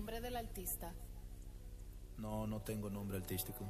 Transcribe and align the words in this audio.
nombre 0.00 0.22
del 0.22 0.36
artista? 0.36 0.94
No, 2.16 2.46
no 2.46 2.62
tengo 2.62 2.88
nombre 2.88 3.18
artístico. 3.18 3.66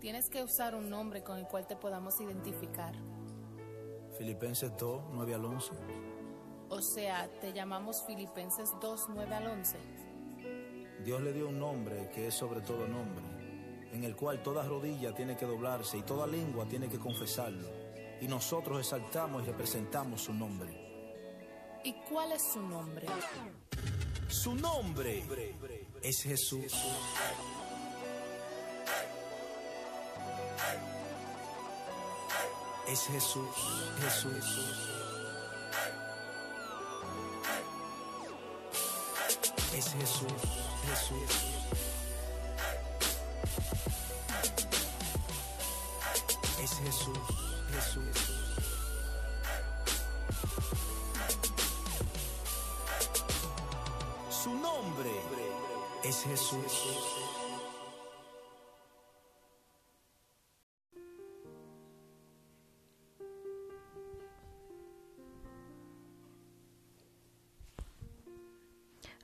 Tienes 0.00 0.28
que 0.28 0.42
usar 0.42 0.74
un 0.74 0.90
nombre 0.90 1.22
con 1.22 1.38
el 1.38 1.46
cual 1.46 1.68
te 1.68 1.76
podamos 1.76 2.20
identificar. 2.20 2.96
Filipenses 4.18 4.76
2, 4.76 5.04
9 5.12 5.34
al 5.34 5.44
11. 5.44 5.70
O 6.68 6.80
sea, 6.80 7.30
te 7.40 7.52
llamamos 7.52 8.02
Filipenses 8.04 8.72
2, 8.80 9.06
9 9.10 9.34
al 9.36 9.46
11. 9.46 9.78
Dios 11.04 11.20
le 11.20 11.32
dio 11.32 11.48
un 11.48 11.60
nombre 11.60 12.10
que 12.12 12.26
es 12.26 12.34
sobre 12.34 12.60
todo 12.60 12.88
nombre, 12.88 13.24
en 13.92 14.02
el 14.02 14.16
cual 14.16 14.42
toda 14.42 14.66
rodilla 14.66 15.14
tiene 15.14 15.36
que 15.36 15.46
doblarse 15.46 15.96
y 15.96 16.02
toda 16.02 16.26
lengua 16.26 16.66
tiene 16.66 16.88
que 16.88 16.98
confesarlo. 16.98 17.68
Y 18.20 18.26
nosotros 18.26 18.80
exaltamos 18.80 19.44
y 19.44 19.46
representamos 19.46 20.22
su 20.22 20.34
nombre. 20.34 21.80
¿Y 21.84 21.92
cuál 22.08 22.32
es 22.32 22.42
su 22.42 22.60
nombre? 22.60 23.06
Su 24.28 24.54
nombre 24.54 25.24
es 26.02 26.22
Jesús. 26.22 26.72
Es 32.88 33.00
Jesús, 33.06 33.48
Jesús. 34.00 34.44
Es 39.76 39.92
Jesús, 39.92 40.32
Jesús. 40.86 41.54
Es 46.62 46.70
Jesús, 46.78 47.43
es 56.32 56.40
Jesús. 56.40 56.82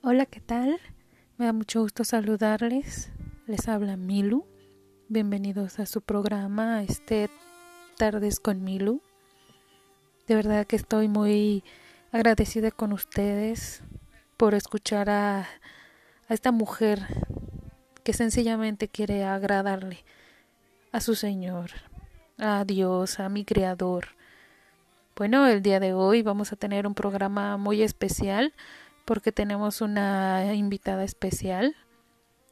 Hola, 0.02 0.26
¿qué 0.26 0.40
tal? 0.40 0.78
Me 1.38 1.46
da 1.46 1.52
mucho 1.52 1.80
gusto 1.80 2.04
saludarles. 2.04 3.10
Les 3.46 3.68
habla 3.68 3.96
Milu. 3.96 4.46
Bienvenidos 5.08 5.78
a 5.78 5.86
su 5.86 6.02
programa, 6.02 6.82
este 6.82 7.30
Tardes 7.96 8.40
con 8.40 8.62
Milu. 8.62 9.00
De 10.26 10.34
verdad 10.34 10.66
que 10.66 10.76
estoy 10.76 11.08
muy 11.08 11.64
agradecida 12.12 12.70
con 12.70 12.92
ustedes 12.92 13.82
por 14.36 14.54
escuchar 14.54 15.10
a, 15.10 15.46
a 16.30 16.34
esta 16.34 16.52
mujer 16.52 17.00
que 18.04 18.12
sencillamente 18.12 18.86
quiere 18.86 19.24
agradarle 19.24 20.04
a 20.92 21.00
su 21.00 21.16
Señor, 21.16 21.72
a 22.38 22.64
Dios, 22.64 23.18
a 23.18 23.28
mi 23.28 23.44
Creador. 23.44 24.06
Bueno, 25.16 25.48
el 25.48 25.60
día 25.60 25.80
de 25.80 25.92
hoy 25.92 26.22
vamos 26.22 26.52
a 26.52 26.56
tener 26.56 26.86
un 26.86 26.94
programa 26.94 27.56
muy 27.56 27.82
especial 27.82 28.54
porque 29.04 29.32
tenemos 29.32 29.80
una 29.80 30.54
invitada 30.54 31.02
especial. 31.02 31.74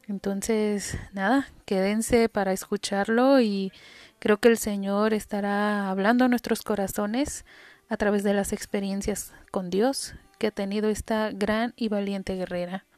Entonces, 0.09 0.97
nada, 1.13 1.47
quédense 1.65 2.27
para 2.27 2.51
escucharlo 2.51 3.39
y 3.39 3.71
creo 4.19 4.41
que 4.41 4.49
el 4.49 4.57
Señor 4.57 5.13
estará 5.13 5.89
hablando 5.89 6.25
a 6.25 6.27
nuestros 6.27 6.63
corazones 6.63 7.45
a 7.87 7.95
través 7.95 8.23
de 8.23 8.33
las 8.33 8.51
experiencias 8.51 9.31
con 9.51 9.69
Dios 9.69 10.15
que 10.37 10.47
ha 10.47 10.51
tenido 10.51 10.89
esta 10.89 11.31
gran 11.31 11.73
y 11.77 11.87
valiente 11.87 12.35
guerrera. 12.35 12.88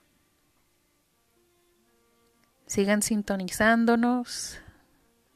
Sigan 2.71 3.01
sintonizándonos, 3.01 4.61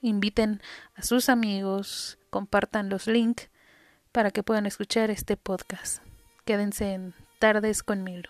inviten 0.02 0.62
a 0.96 1.02
sus 1.02 1.28
amigos, 1.28 2.18
compartan 2.30 2.88
los 2.88 3.08
links 3.08 3.50
para 4.14 4.32
que 4.32 4.42
puedan 4.42 4.66
escuchar 4.66 5.12
este 5.12 5.36
podcast. 5.36 6.02
Quédense 6.46 6.94
en 6.94 7.14
Tardes 7.40 7.84
con 7.84 8.06
Milo. 8.06 8.30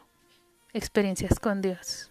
Experiencias 0.74 1.40
con 1.40 1.62
Dios. 1.62 2.10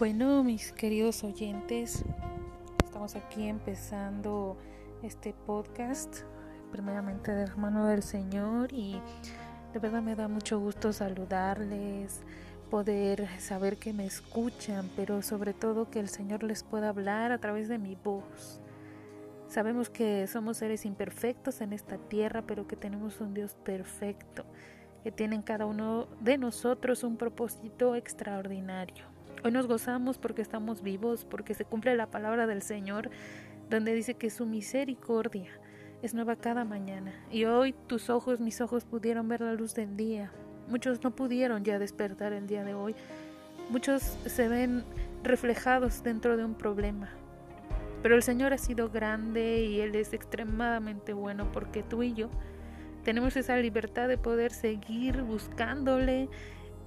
Bueno, 0.00 0.42
mis 0.42 0.72
queridos 0.72 1.24
oyentes, 1.24 2.06
estamos 2.82 3.16
aquí 3.16 3.46
empezando 3.46 4.56
este 5.02 5.34
podcast, 5.34 6.20
primeramente 6.72 7.32
de 7.32 7.42
hermano 7.42 7.86
del 7.86 8.02
Señor 8.02 8.72
y 8.72 8.98
de 9.74 9.78
verdad 9.78 10.00
me 10.00 10.16
da 10.16 10.26
mucho 10.26 10.58
gusto 10.58 10.94
saludarles, 10.94 12.22
poder 12.70 13.28
saber 13.40 13.76
que 13.76 13.92
me 13.92 14.06
escuchan, 14.06 14.88
pero 14.96 15.20
sobre 15.20 15.52
todo 15.52 15.90
que 15.90 16.00
el 16.00 16.08
Señor 16.08 16.44
les 16.44 16.62
pueda 16.62 16.88
hablar 16.88 17.30
a 17.30 17.36
través 17.36 17.68
de 17.68 17.76
mi 17.76 17.94
voz. 17.94 18.58
Sabemos 19.48 19.90
que 19.90 20.26
somos 20.26 20.56
seres 20.56 20.86
imperfectos 20.86 21.60
en 21.60 21.74
esta 21.74 21.98
tierra, 21.98 22.40
pero 22.40 22.66
que 22.66 22.76
tenemos 22.76 23.20
un 23.20 23.34
Dios 23.34 23.52
perfecto, 23.52 24.46
que 25.02 25.12
tiene 25.12 25.36
en 25.36 25.42
cada 25.42 25.66
uno 25.66 26.06
de 26.22 26.38
nosotros 26.38 27.04
un 27.04 27.18
propósito 27.18 27.94
extraordinario. 27.96 29.09
Hoy 29.42 29.52
nos 29.52 29.66
gozamos 29.66 30.18
porque 30.18 30.42
estamos 30.42 30.82
vivos, 30.82 31.24
porque 31.24 31.54
se 31.54 31.64
cumple 31.64 31.96
la 31.96 32.10
palabra 32.10 32.46
del 32.46 32.60
Señor, 32.60 33.08
donde 33.70 33.94
dice 33.94 34.14
que 34.14 34.28
su 34.28 34.44
misericordia 34.44 35.50
es 36.02 36.12
nueva 36.12 36.36
cada 36.36 36.66
mañana. 36.66 37.14
Y 37.30 37.46
hoy 37.46 37.74
tus 37.86 38.10
ojos, 38.10 38.38
mis 38.38 38.60
ojos 38.60 38.84
pudieron 38.84 39.28
ver 39.28 39.40
la 39.40 39.54
luz 39.54 39.74
del 39.74 39.96
día. 39.96 40.30
Muchos 40.68 41.02
no 41.02 41.16
pudieron 41.16 41.64
ya 41.64 41.78
despertar 41.78 42.34
el 42.34 42.46
día 42.46 42.64
de 42.64 42.74
hoy. 42.74 42.94
Muchos 43.70 44.02
se 44.26 44.46
ven 44.46 44.84
reflejados 45.22 46.02
dentro 46.02 46.36
de 46.36 46.44
un 46.44 46.54
problema. 46.54 47.08
Pero 48.02 48.16
el 48.16 48.22
Señor 48.22 48.52
ha 48.52 48.58
sido 48.58 48.90
grande 48.90 49.64
y 49.64 49.80
Él 49.80 49.94
es 49.94 50.12
extremadamente 50.12 51.14
bueno 51.14 51.50
porque 51.50 51.82
tú 51.82 52.02
y 52.02 52.12
yo 52.12 52.28
tenemos 53.04 53.36
esa 53.36 53.56
libertad 53.56 54.08
de 54.08 54.18
poder 54.18 54.52
seguir 54.52 55.22
buscándole, 55.22 56.28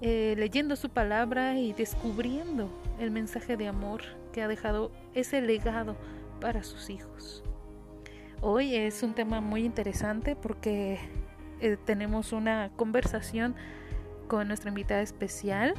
eh, 0.02 0.36
leyendo 0.38 0.76
su 0.76 0.90
palabra 0.90 1.58
y 1.58 1.74
descubriendo 1.74 2.70
el 3.00 3.12
mensaje 3.12 3.58
de 3.58 3.68
amor 3.68 4.02
que 4.32 4.42
ha 4.42 4.48
dejado 4.48 4.92
ese 5.14 5.42
legado 5.42 5.96
para 6.42 6.64
sus 6.64 6.90
hijos. 6.90 7.44
Hoy 8.42 8.76
es 8.76 9.04
un 9.04 9.14
tema 9.14 9.40
muy 9.40 9.64
interesante 9.64 10.36
porque 10.36 11.00
eh, 11.62 11.78
tenemos 11.86 12.34
una 12.34 12.72
conversación 12.76 13.56
con 14.28 14.50
nuestra 14.50 14.70
invitada 14.70 15.02
especial, 15.02 15.76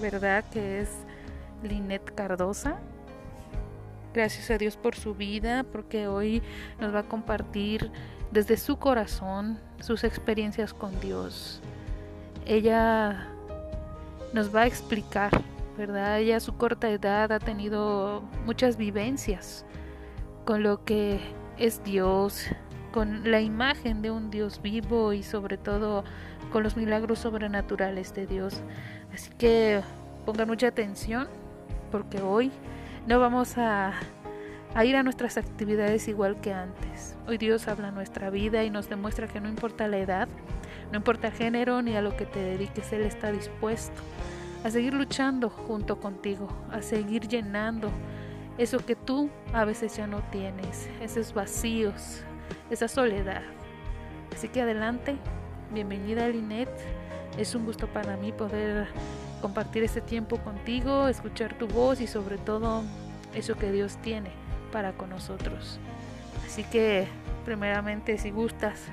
¿verdad? 0.00 0.44
Que 0.50 0.80
es 0.80 0.90
Linet 1.62 2.14
Cardosa. 2.14 2.80
Gracias 4.12 4.50
a 4.50 4.58
Dios 4.58 4.76
por 4.76 4.96
su 4.96 5.14
vida, 5.14 5.64
porque 5.64 6.08
hoy 6.08 6.42
nos 6.80 6.92
va 6.94 7.00
a 7.00 7.02
compartir 7.04 7.90
desde 8.32 8.56
su 8.56 8.78
corazón 8.78 9.58
sus 9.80 10.04
experiencias 10.04 10.74
con 10.74 10.98
Dios. 11.00 11.62
Ella 12.46 13.28
nos 14.32 14.54
va 14.54 14.62
a 14.62 14.66
explicar, 14.66 15.30
¿verdad? 15.76 16.18
Ella 16.18 16.38
a 16.38 16.40
su 16.40 16.56
corta 16.56 16.90
edad 16.90 17.30
ha 17.32 17.38
tenido 17.38 18.22
muchas 18.44 18.76
vivencias 18.76 19.64
con 20.44 20.62
lo 20.62 20.84
que 20.84 21.20
es 21.58 21.84
Dios, 21.84 22.46
con 22.92 23.30
la 23.30 23.40
imagen 23.40 24.02
de 24.02 24.10
un 24.10 24.30
Dios 24.30 24.60
vivo 24.60 25.12
y 25.12 25.22
sobre 25.22 25.56
todo 25.56 26.04
con 26.50 26.62
los 26.62 26.76
milagros 26.76 27.20
sobrenaturales 27.20 28.14
de 28.14 28.26
Dios. 28.26 28.60
Así 29.14 29.30
que 29.38 29.80
pongan 30.26 30.48
mucha 30.48 30.68
atención 30.68 31.28
porque 31.90 32.20
hoy 32.20 32.50
no 33.06 33.20
vamos 33.20 33.56
a, 33.58 33.92
a, 34.74 34.84
ir 34.84 34.96
a 34.96 35.02
nuestras 35.02 35.36
actividades 35.36 36.08
igual 36.08 36.40
que 36.40 36.52
antes. 36.52 37.16
Hoy 37.26 37.38
Dios 37.38 37.68
habla 37.68 37.90
nuestra 37.90 38.30
vida 38.30 38.64
y 38.64 38.70
nos 38.70 38.88
demuestra 38.88 39.28
que 39.28 39.40
no 39.40 39.48
importa 39.48 39.88
la 39.88 39.98
edad, 39.98 40.28
no 40.92 40.98
importa 40.98 41.28
el 41.28 41.32
género 41.32 41.80
ni 41.80 41.96
a 41.96 42.02
lo 42.02 42.14
que 42.16 42.26
te 42.26 42.38
dediques, 42.38 42.92
Él 42.92 43.02
está 43.02 43.32
dispuesto 43.32 44.00
a 44.62 44.70
seguir 44.70 44.92
luchando 44.92 45.48
junto 45.48 45.98
contigo, 45.98 46.48
a 46.70 46.82
seguir 46.82 47.26
llenando 47.26 47.90
eso 48.58 48.78
que 48.78 48.94
tú 48.94 49.30
a 49.54 49.64
veces 49.64 49.96
ya 49.96 50.06
no 50.06 50.20
tienes, 50.30 50.90
esos 51.00 51.32
vacíos, 51.32 52.22
esa 52.70 52.88
soledad. 52.88 53.42
Así 54.34 54.48
que 54.48 54.60
adelante, 54.60 55.16
bienvenida 55.72 56.28
Linet. 56.28 56.68
Es 57.38 57.54
un 57.54 57.64
gusto 57.64 57.86
para 57.86 58.18
mí 58.18 58.30
poder 58.30 58.86
compartir 59.40 59.82
este 59.84 60.02
tiempo 60.02 60.36
contigo, 60.36 61.08
escuchar 61.08 61.54
tu 61.54 61.66
voz 61.66 62.02
y 62.02 62.06
sobre 62.06 62.36
todo 62.36 62.82
eso 63.34 63.56
que 63.56 63.72
Dios 63.72 63.96
tiene 64.02 64.30
para 64.70 64.92
con 64.92 65.08
nosotros. 65.08 65.80
Así 66.46 66.64
que 66.64 67.08
primeramente 67.46 68.18
si 68.18 68.30
gustas 68.30 68.88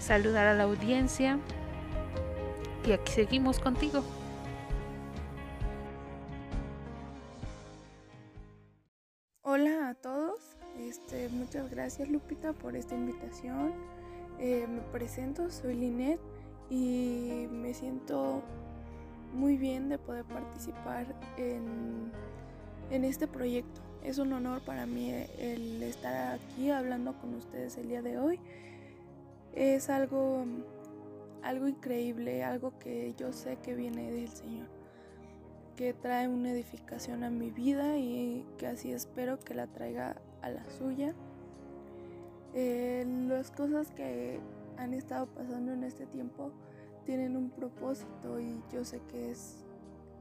saludar 0.00 0.46
a 0.46 0.54
la 0.54 0.64
audiencia 0.64 1.38
y 2.86 2.92
aquí 2.92 3.12
seguimos 3.12 3.58
contigo. 3.58 4.02
Hola 9.42 9.90
a 9.90 9.94
todos, 9.94 10.38
este, 10.78 11.28
muchas 11.30 11.70
gracias 11.70 12.08
Lupita 12.08 12.52
por 12.52 12.76
esta 12.76 12.94
invitación. 12.94 13.72
Eh, 14.38 14.66
me 14.68 14.80
presento, 14.92 15.50
soy 15.50 15.74
Linet 15.74 16.20
y 16.70 17.48
me 17.50 17.74
siento 17.74 18.42
muy 19.34 19.56
bien 19.56 19.88
de 19.88 19.98
poder 19.98 20.24
participar 20.24 21.06
en, 21.36 22.12
en 22.90 23.04
este 23.04 23.26
proyecto. 23.26 23.80
Es 24.04 24.18
un 24.18 24.32
honor 24.32 24.60
para 24.60 24.86
mí 24.86 25.10
el 25.38 25.82
estar 25.82 26.38
aquí 26.38 26.70
hablando 26.70 27.14
con 27.14 27.34
ustedes 27.34 27.76
el 27.78 27.88
día 27.88 28.00
de 28.00 28.18
hoy 28.18 28.38
es 29.58 29.90
algo, 29.90 30.44
algo 31.42 31.66
increíble, 31.66 32.44
algo 32.44 32.78
que 32.78 33.12
yo 33.16 33.32
sé 33.32 33.56
que 33.56 33.74
viene 33.74 34.12
del 34.12 34.28
Señor, 34.28 34.68
que 35.74 35.92
trae 35.92 36.28
una 36.28 36.52
edificación 36.52 37.24
a 37.24 37.30
mi 37.30 37.50
vida 37.50 37.98
y 37.98 38.46
que 38.56 38.68
así 38.68 38.92
espero 38.92 39.40
que 39.40 39.54
la 39.54 39.66
traiga 39.66 40.14
a 40.42 40.50
la 40.50 40.64
suya. 40.70 41.12
Eh, 42.54 43.04
las 43.26 43.50
cosas 43.50 43.90
que 43.90 44.38
han 44.76 44.94
estado 44.94 45.26
pasando 45.26 45.72
en 45.72 45.82
este 45.82 46.06
tiempo 46.06 46.52
tienen 47.04 47.36
un 47.36 47.50
propósito 47.50 48.38
y 48.38 48.62
yo 48.72 48.84
sé 48.84 49.00
que 49.10 49.32
es, 49.32 49.64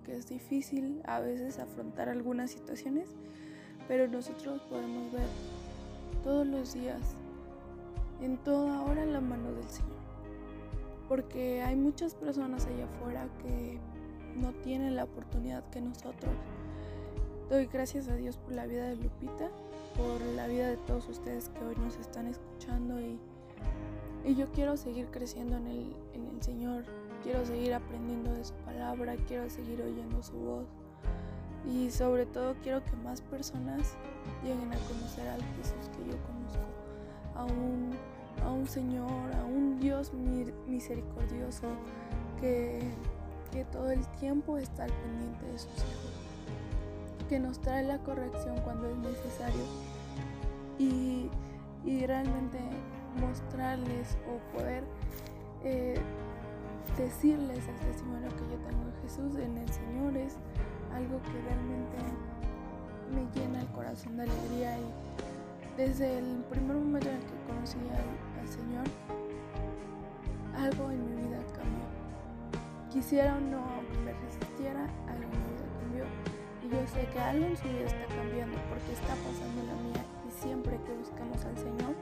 que 0.03 0.15
es 0.15 0.27
difícil 0.27 1.03
a 1.05 1.19
veces 1.19 1.59
afrontar 1.59 2.09
algunas 2.09 2.49
situaciones, 2.49 3.07
pero 3.87 4.07
nosotros 4.07 4.63
podemos 4.63 5.13
ver 5.13 5.27
todos 6.23 6.47
los 6.47 6.73
días, 6.73 7.15
en 8.21 8.37
toda 8.37 8.81
hora, 8.83 9.05
la 9.05 9.21
mano 9.21 9.51
del 9.51 9.67
Señor. 9.69 9.97
Porque 11.07 11.61
hay 11.61 11.75
muchas 11.75 12.15
personas 12.15 12.65
allá 12.65 12.85
afuera 12.85 13.27
que 13.41 13.79
no 14.35 14.51
tienen 14.63 14.95
la 14.95 15.05
oportunidad 15.05 15.63
que 15.69 15.81
nosotros. 15.81 16.33
Doy 17.49 17.67
gracias 17.67 18.07
a 18.09 18.15
Dios 18.15 18.37
por 18.37 18.53
la 18.53 18.65
vida 18.65 18.87
de 18.87 18.97
Lupita, 18.97 19.49
por 19.95 20.21
la 20.35 20.47
vida 20.47 20.67
de 20.69 20.77
todos 20.77 21.07
ustedes 21.07 21.49
que 21.49 21.63
hoy 21.63 21.75
nos 21.77 21.95
están 21.97 22.27
escuchando 22.27 22.99
y, 22.99 23.17
y 24.25 24.35
yo 24.35 24.51
quiero 24.51 24.75
seguir 24.75 25.07
creciendo 25.07 25.55
en 25.55 25.67
el, 25.67 25.95
en 26.13 26.27
el 26.27 26.41
Señor, 26.41 26.83
quiero 27.23 27.45
seguir 27.45 27.73
aprendiendo 27.73 28.33
de 28.33 28.43
su 28.43 28.53
palabra, 28.65 29.15
quiero 29.27 29.49
seguir 29.49 29.81
oyendo 29.81 30.21
su 30.21 30.33
voz 30.33 30.67
y 31.65 31.89
sobre 31.91 32.25
todo 32.25 32.55
quiero 32.63 32.83
que 32.83 32.95
más 32.97 33.21
personas 33.21 33.95
lleguen 34.43 34.71
a 34.71 34.77
conocer 34.87 35.27
al 35.27 35.41
Jesús 35.57 35.89
que 35.95 36.11
yo 36.11 36.17
conozco, 36.23 36.66
a 37.37 37.45
un, 37.45 37.91
a 38.43 38.51
un 38.51 38.67
Señor, 38.67 39.33
a 39.35 39.45
un 39.45 39.79
Dios 39.79 40.11
misericordioso 40.67 41.67
que, 42.39 42.79
que 43.51 43.63
todo 43.65 43.91
el 43.91 44.05
tiempo 44.19 44.57
está 44.57 44.85
al 44.85 44.91
pendiente 44.91 45.45
de 45.45 45.57
sus 45.59 45.73
hijos, 45.73 46.11
que 47.29 47.39
nos 47.39 47.59
trae 47.59 47.83
la 47.83 47.99
corrección 47.99 48.57
cuando 48.63 48.89
es 48.89 48.97
necesario 48.97 49.63
y, 50.79 51.29
y 51.85 52.05
realmente 52.05 52.59
mostrarles 53.19 54.17
o 54.27 54.57
poder 54.57 54.83
eh, 55.63 55.99
decirles 56.97 57.67
el 57.67 57.75
testimonio 57.87 58.29
que 58.29 58.43
yo 58.51 58.57
tengo 58.67 58.83
en 58.83 59.01
Jesús, 59.01 59.35
en 59.39 59.57
el 59.57 59.69
Señor 59.69 60.17
es 60.17 60.35
algo 60.93 61.21
que 61.23 61.41
realmente 61.41 61.97
me 63.13 63.25
llena 63.33 63.61
el 63.61 63.67
corazón 63.67 64.17
de 64.17 64.23
alegría 64.23 64.77
y 64.77 65.26
desde 65.77 66.17
el 66.17 66.43
primer 66.49 66.75
momento 66.75 67.07
en 67.07 67.15
el 67.17 67.21
que 67.21 67.37
conocí 67.45 67.77
al, 67.77 68.47
Señor, 68.49 68.85
algo 70.57 70.89
en 70.89 71.05
mi 71.05 71.21
vida 71.21 71.37
cambió. 71.53 71.85
Quisiera 72.91 73.35
o 73.35 73.39
no 73.39 73.63
que 73.91 73.99
me 73.99 74.13
resistiera, 74.13 74.89
algo 75.07 75.29
en 75.29 75.29
mi 75.29 75.51
vida 75.53 75.67
cambió. 75.79 76.05
Y 76.63 76.69
yo 76.69 76.87
sé 76.87 77.07
que 77.13 77.19
algo 77.19 77.45
en 77.45 77.57
su 77.57 77.63
vida 77.67 77.85
está 77.85 78.05
cambiando 78.15 78.57
porque 78.69 78.91
está 78.91 79.13
pasando 79.21 79.61
la 79.69 79.75
mía 79.85 80.03
y 80.27 80.31
siempre 80.41 80.79
que 80.81 80.93
buscamos 80.93 81.45
al 81.45 81.57
Señor 81.57 81.93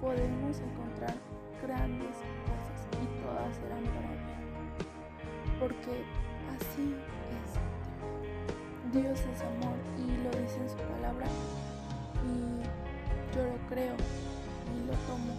podemos 0.00 0.58
encontrar 0.58 1.14
grandes 1.62 2.16
cosas 2.42 2.78
y 2.98 3.06
todas 3.22 3.54
serán 3.54 3.84
para 3.94 4.10
bien. 4.18 4.42
Porque 5.60 6.02
así 6.58 6.96
Dios 8.90 9.20
es 9.20 9.40
amor 9.42 9.78
y 9.96 10.10
lo 10.24 10.30
dice 10.42 10.58
en 10.58 10.68
su 10.68 10.76
palabra 10.76 11.26
y 12.26 12.71
yo 13.34 13.42
lo 13.44 13.68
creo 13.68 13.94
y 13.94 14.86
lo 14.86 14.92
tomo 15.06 15.34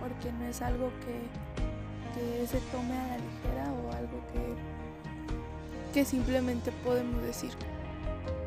porque 0.00 0.32
no 0.32 0.46
es 0.46 0.62
algo 0.62 0.90
que, 1.04 1.20
que 2.14 2.46
se 2.46 2.58
tome 2.72 2.98
a 2.98 3.06
la 3.06 3.18
ligera 3.18 3.72
o 3.72 3.92
algo 3.92 4.18
que, 4.32 5.92
que 5.92 6.04
simplemente 6.04 6.72
podemos 6.84 7.22
decir. 7.22 7.50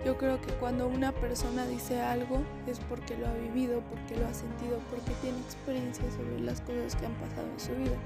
Yo 0.03 0.17
creo 0.17 0.41
que 0.41 0.51
cuando 0.55 0.87
una 0.87 1.13
persona 1.13 1.65
dice 1.65 2.01
algo 2.01 2.41
es 2.67 2.79
porque 2.89 3.15
lo 3.15 3.27
ha 3.27 3.33
vivido, 3.35 3.81
porque 3.89 4.19
lo 4.19 4.27
ha 4.27 4.33
sentido, 4.33 4.79
porque 4.89 5.11
tiene 5.21 5.39
experiencia 5.39 6.03
sobre 6.11 6.41
las 6.41 6.59
cosas 6.61 6.95
que 6.97 7.05
han 7.05 7.13
pasado 7.13 7.47
en 7.53 7.59
su 7.59 7.71
vida. 7.75 7.97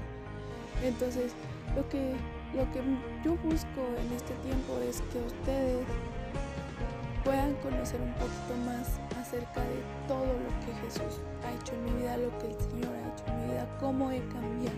Entonces, 0.84 1.32
lo 1.74 1.88
que, 1.88 2.14
lo 2.54 2.70
que 2.72 2.82
yo 3.24 3.34
busco 3.42 3.82
en 3.98 4.12
este 4.14 4.32
tiempo 4.44 4.78
es 4.88 5.00
que 5.12 5.18
ustedes 5.18 5.84
puedan 7.24 7.54
conocer 7.54 8.00
un 8.00 8.12
poquito 8.12 8.54
más 8.64 9.00
acerca 9.38 9.60
de 9.60 9.82
todo 10.06 10.26
lo 10.26 10.48
que 10.64 10.72
Jesús 10.82 11.20
ha 11.44 11.52
hecho 11.52 11.74
en 11.74 11.84
mi 11.84 11.92
vida, 12.02 12.16
lo 12.16 12.36
que 12.38 12.48
el 12.48 12.60
Señor 12.60 12.90
ha 12.94 13.08
hecho 13.12 13.24
en 13.28 13.40
mi 13.40 13.46
vida, 13.52 13.68
cómo 13.80 14.10
he 14.10 14.18
cambiado 14.28 14.76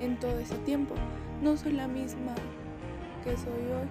en 0.00 0.18
todo 0.18 0.38
ese 0.38 0.56
tiempo. 0.58 0.94
No 1.42 1.56
soy 1.56 1.72
la 1.72 1.86
misma 1.86 2.34
que 3.22 3.36
soy 3.36 3.52
hoy, 3.52 3.88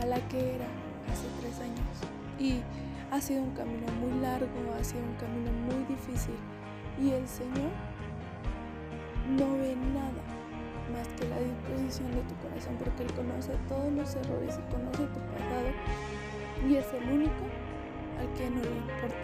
a 0.00 0.06
la 0.06 0.16
que 0.28 0.56
era 0.56 0.66
hace 1.10 1.26
tres 1.40 1.60
años. 1.60 1.78
Y 2.38 2.62
ha 3.10 3.20
sido 3.20 3.42
un 3.42 3.50
camino 3.50 3.86
muy 4.00 4.20
largo, 4.20 4.46
ha 4.78 4.84
sido 4.84 5.02
un 5.02 5.14
camino 5.14 5.50
muy 5.66 5.84
difícil. 5.84 6.36
Y 7.00 7.10
el 7.10 7.26
Señor 7.26 7.70
no 9.36 9.58
ve 9.58 9.76
nada 9.92 10.22
más 10.92 11.08
que 11.18 11.28
la 11.28 11.38
disposición 11.38 12.10
de 12.14 12.22
tu 12.22 12.34
corazón, 12.36 12.76
porque 12.78 13.02
Él 13.04 13.12
conoce 13.14 13.52
todos 13.68 13.92
los 13.92 14.14
errores 14.14 14.58
y 14.58 14.72
conoce 14.72 15.04
tu 15.06 15.20
pasado 15.32 15.70
y 16.68 16.76
es 16.76 16.92
el 16.92 17.08
único 17.10 17.44
al 18.18 18.32
que 18.34 18.50
no 18.50 18.60
le 18.60 18.76
importa 18.76 19.16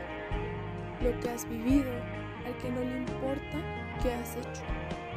lo 1.02 1.20
que 1.20 1.28
has 1.28 1.48
vivido, 1.48 1.90
al 2.46 2.56
que 2.56 2.70
no 2.70 2.80
le 2.80 2.98
importa 2.98 3.58
qué 4.02 4.12
has 4.12 4.36
hecho. 4.36 4.62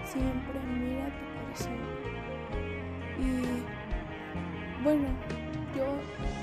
Siempre 0.03 0.59
mira 0.67 1.05
tu 1.05 1.25
corazón. 1.39 1.79
Y 3.19 4.83
bueno, 4.83 5.07
yo, 5.75 5.85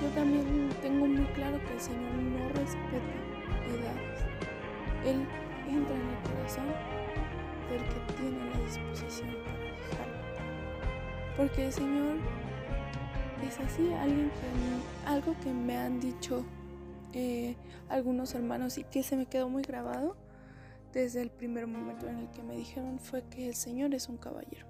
yo 0.02 0.08
también 0.14 0.68
tengo 0.82 1.06
muy 1.06 1.26
claro 1.34 1.58
que 1.64 1.74
el 1.74 1.80
Señor 1.80 2.12
no 2.14 2.48
respeta 2.48 3.14
edades. 3.68 4.24
Él 5.04 5.26
entra 5.68 5.94
en 5.94 6.08
el 6.08 6.18
corazón 6.30 6.66
del 7.70 7.82
que 7.88 8.12
tiene 8.14 8.50
la 8.50 8.58
disposición 8.60 9.56
porque 11.36 11.66
el 11.66 11.72
Señor 11.72 12.16
es 13.44 13.58
así, 13.60 13.92
alguien 13.92 14.30
que, 14.30 15.08
algo 15.08 15.34
que 15.42 15.52
me 15.52 15.76
han 15.76 16.00
dicho 16.00 16.44
eh, 17.12 17.56
algunos 17.88 18.34
hermanos 18.34 18.78
y 18.78 18.84
que 18.84 19.02
se 19.02 19.16
me 19.16 19.26
quedó 19.26 19.48
muy 19.48 19.62
grabado 19.62 20.16
desde 20.92 21.22
el 21.22 21.30
primer 21.30 21.66
momento 21.66 22.08
en 22.08 22.18
el 22.18 22.30
que 22.30 22.42
me 22.42 22.56
dijeron 22.56 22.98
fue 22.98 23.22
que 23.24 23.48
el 23.48 23.54
Señor 23.54 23.94
es 23.94 24.08
un 24.08 24.16
caballero 24.16 24.66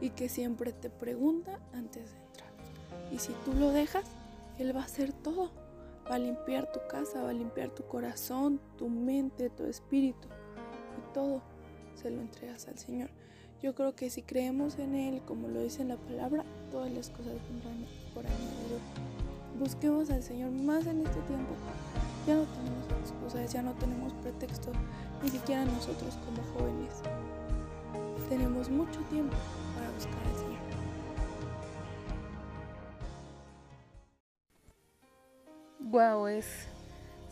y 0.00 0.10
que 0.10 0.28
siempre 0.28 0.72
te 0.72 0.90
pregunta 0.90 1.60
antes 1.72 2.12
de 2.12 2.18
entrar. 2.18 2.50
Y 3.12 3.18
si 3.18 3.32
tú 3.44 3.52
lo 3.54 3.70
dejas, 3.70 4.04
Él 4.58 4.76
va 4.76 4.82
a 4.82 4.84
hacer 4.84 5.12
todo. 5.12 5.50
Va 6.10 6.16
a 6.16 6.18
limpiar 6.18 6.70
tu 6.70 6.80
casa, 6.88 7.22
va 7.22 7.30
a 7.30 7.32
limpiar 7.32 7.70
tu 7.70 7.82
corazón, 7.84 8.60
tu 8.76 8.88
mente, 8.88 9.48
tu 9.48 9.64
espíritu 9.64 10.28
y 10.98 11.14
todo 11.14 11.42
se 11.94 12.10
lo 12.10 12.20
entregas 12.20 12.68
al 12.68 12.78
Señor. 12.78 13.08
Yo 13.64 13.74
creo 13.74 13.96
que 13.96 14.10
si 14.10 14.20
creemos 14.20 14.78
en 14.78 14.94
Él, 14.94 15.22
como 15.26 15.48
lo 15.48 15.62
dice 15.62 15.80
en 15.80 15.88
la 15.88 15.96
palabra, 15.96 16.44
todas 16.70 16.92
las 16.92 17.08
cosas 17.08 17.32
vendrán 17.48 17.86
por 18.12 18.26
añadidura. 18.26 18.82
Busquemos 19.58 20.10
al 20.10 20.22
Señor 20.22 20.50
más 20.50 20.86
en 20.86 21.00
este 21.00 21.18
tiempo. 21.22 21.54
Ya 22.26 22.34
no 22.34 22.42
tenemos 22.42 22.84
excusas, 23.00 23.50
ya 23.50 23.62
no 23.62 23.72
tenemos 23.72 24.12
pretexto, 24.12 24.70
ni 25.22 25.30
siquiera 25.30 25.64
nosotros 25.64 26.18
como 26.26 26.42
jóvenes. 26.52 26.92
Tenemos 28.28 28.68
mucho 28.68 29.00
tiempo 29.08 29.34
para 29.74 29.90
buscar 29.92 30.14
al 30.14 30.36
Señor. 30.36 30.60
Wow, 35.78 36.26
es 36.26 36.68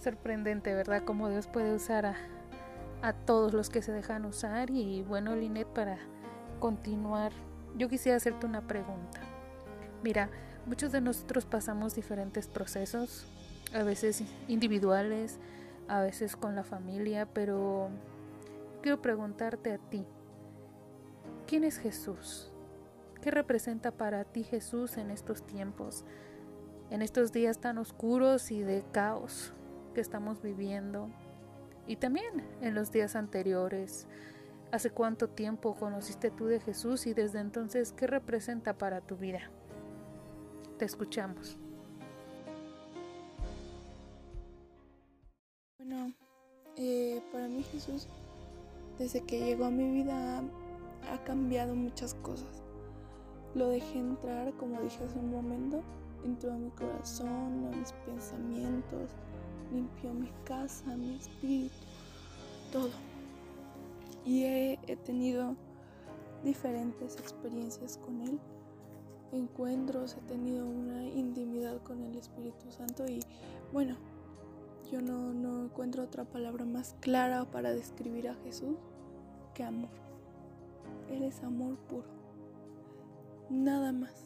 sorprendente, 0.02 0.72
¿verdad? 0.72 1.02
Cómo 1.04 1.28
Dios 1.28 1.46
puede 1.46 1.74
usar 1.74 2.06
a, 2.06 2.16
a 3.02 3.12
todos 3.12 3.52
los 3.52 3.68
que 3.68 3.82
se 3.82 3.92
dejan 3.92 4.24
usar. 4.24 4.70
Y 4.70 5.02
bueno, 5.02 5.36
Linet, 5.36 5.68
para 5.68 5.98
continuar, 6.62 7.32
yo 7.76 7.88
quisiera 7.88 8.18
hacerte 8.18 8.46
una 8.46 8.68
pregunta. 8.68 9.20
Mira, 10.04 10.30
muchos 10.64 10.92
de 10.92 11.00
nosotros 11.00 11.44
pasamos 11.44 11.96
diferentes 11.96 12.46
procesos, 12.46 13.26
a 13.74 13.82
veces 13.82 14.22
individuales, 14.46 15.40
a 15.88 16.02
veces 16.02 16.36
con 16.36 16.54
la 16.54 16.62
familia, 16.62 17.26
pero 17.26 17.88
quiero 18.80 19.02
preguntarte 19.02 19.72
a 19.72 19.78
ti, 19.78 20.06
¿quién 21.48 21.64
es 21.64 21.78
Jesús? 21.78 22.52
¿Qué 23.20 23.32
representa 23.32 23.90
para 23.90 24.22
ti 24.22 24.44
Jesús 24.44 24.98
en 24.98 25.10
estos 25.10 25.44
tiempos, 25.44 26.04
en 26.90 27.02
estos 27.02 27.32
días 27.32 27.58
tan 27.58 27.76
oscuros 27.78 28.52
y 28.52 28.62
de 28.62 28.84
caos? 28.92 29.52
que 29.92 30.00
estamos 30.00 30.42
viviendo 30.42 31.10
y 31.86 31.96
también 31.96 32.44
en 32.60 32.74
los 32.74 32.92
días 32.92 33.16
anteriores. 33.16 34.06
¿Hace 34.72 34.90
cuánto 34.90 35.28
tiempo 35.28 35.74
conociste 35.74 36.30
tú 36.30 36.46
de 36.46 36.58
Jesús 36.58 37.06
y 37.06 37.12
desde 37.12 37.40
entonces 37.40 37.92
qué 37.92 38.06
representa 38.06 38.72
para 38.78 39.02
tu 39.02 39.18
vida? 39.18 39.50
Te 40.78 40.86
escuchamos. 40.86 41.58
Bueno, 45.76 46.14
eh, 46.78 47.22
para 47.30 47.48
mí 47.48 47.62
Jesús, 47.64 48.08
desde 48.98 49.20
que 49.20 49.40
llegó 49.40 49.66
a 49.66 49.70
mi 49.70 49.92
vida, 49.92 50.38
ha 50.38 51.24
cambiado 51.24 51.74
muchas 51.74 52.14
cosas. 52.14 52.62
Lo 53.54 53.68
dejé 53.68 53.98
entrar, 53.98 54.54
como 54.54 54.80
dije 54.80 55.04
hace 55.04 55.18
un 55.18 55.32
momento, 55.32 55.82
entró 56.24 56.50
a 56.50 56.56
mi 56.56 56.70
corazón, 56.70 57.68
a 57.70 57.76
mis 57.76 57.92
pensamientos, 58.06 59.10
limpió 59.70 60.14
mi 60.14 60.32
casa, 60.46 60.96
mi 60.96 61.16
espíritu, 61.16 61.74
todo. 62.72 63.11
Y 64.24 64.44
he, 64.44 64.78
tenido 65.04 65.56
diferentes 66.44 67.16
experiencias 67.16 67.98
con 67.98 68.20
Él, 68.20 68.38
encuentros, 69.32 70.16
he 70.16 70.20
tenido 70.22 70.66
una 70.66 71.04
intimidad 71.04 71.82
con 71.82 72.02
el 72.04 72.16
Espíritu 72.16 72.70
Santo 72.70 73.06
y 73.06 73.20
bueno, 73.72 73.96
yo 74.90 75.00
no, 75.00 75.32
no 75.32 75.64
encuentro 75.64 76.04
otra 76.04 76.24
palabra 76.24 76.64
más 76.64 76.94
clara 77.00 77.44
para 77.46 77.72
describir 77.72 78.28
a 78.28 78.34
Jesús 78.34 78.76
que 79.54 79.64
amor. 79.64 79.90
Él 81.10 81.22
es 81.22 81.42
amor 81.42 81.76
puro. 81.88 82.06
Nada 83.50 83.92
más. 83.92 84.24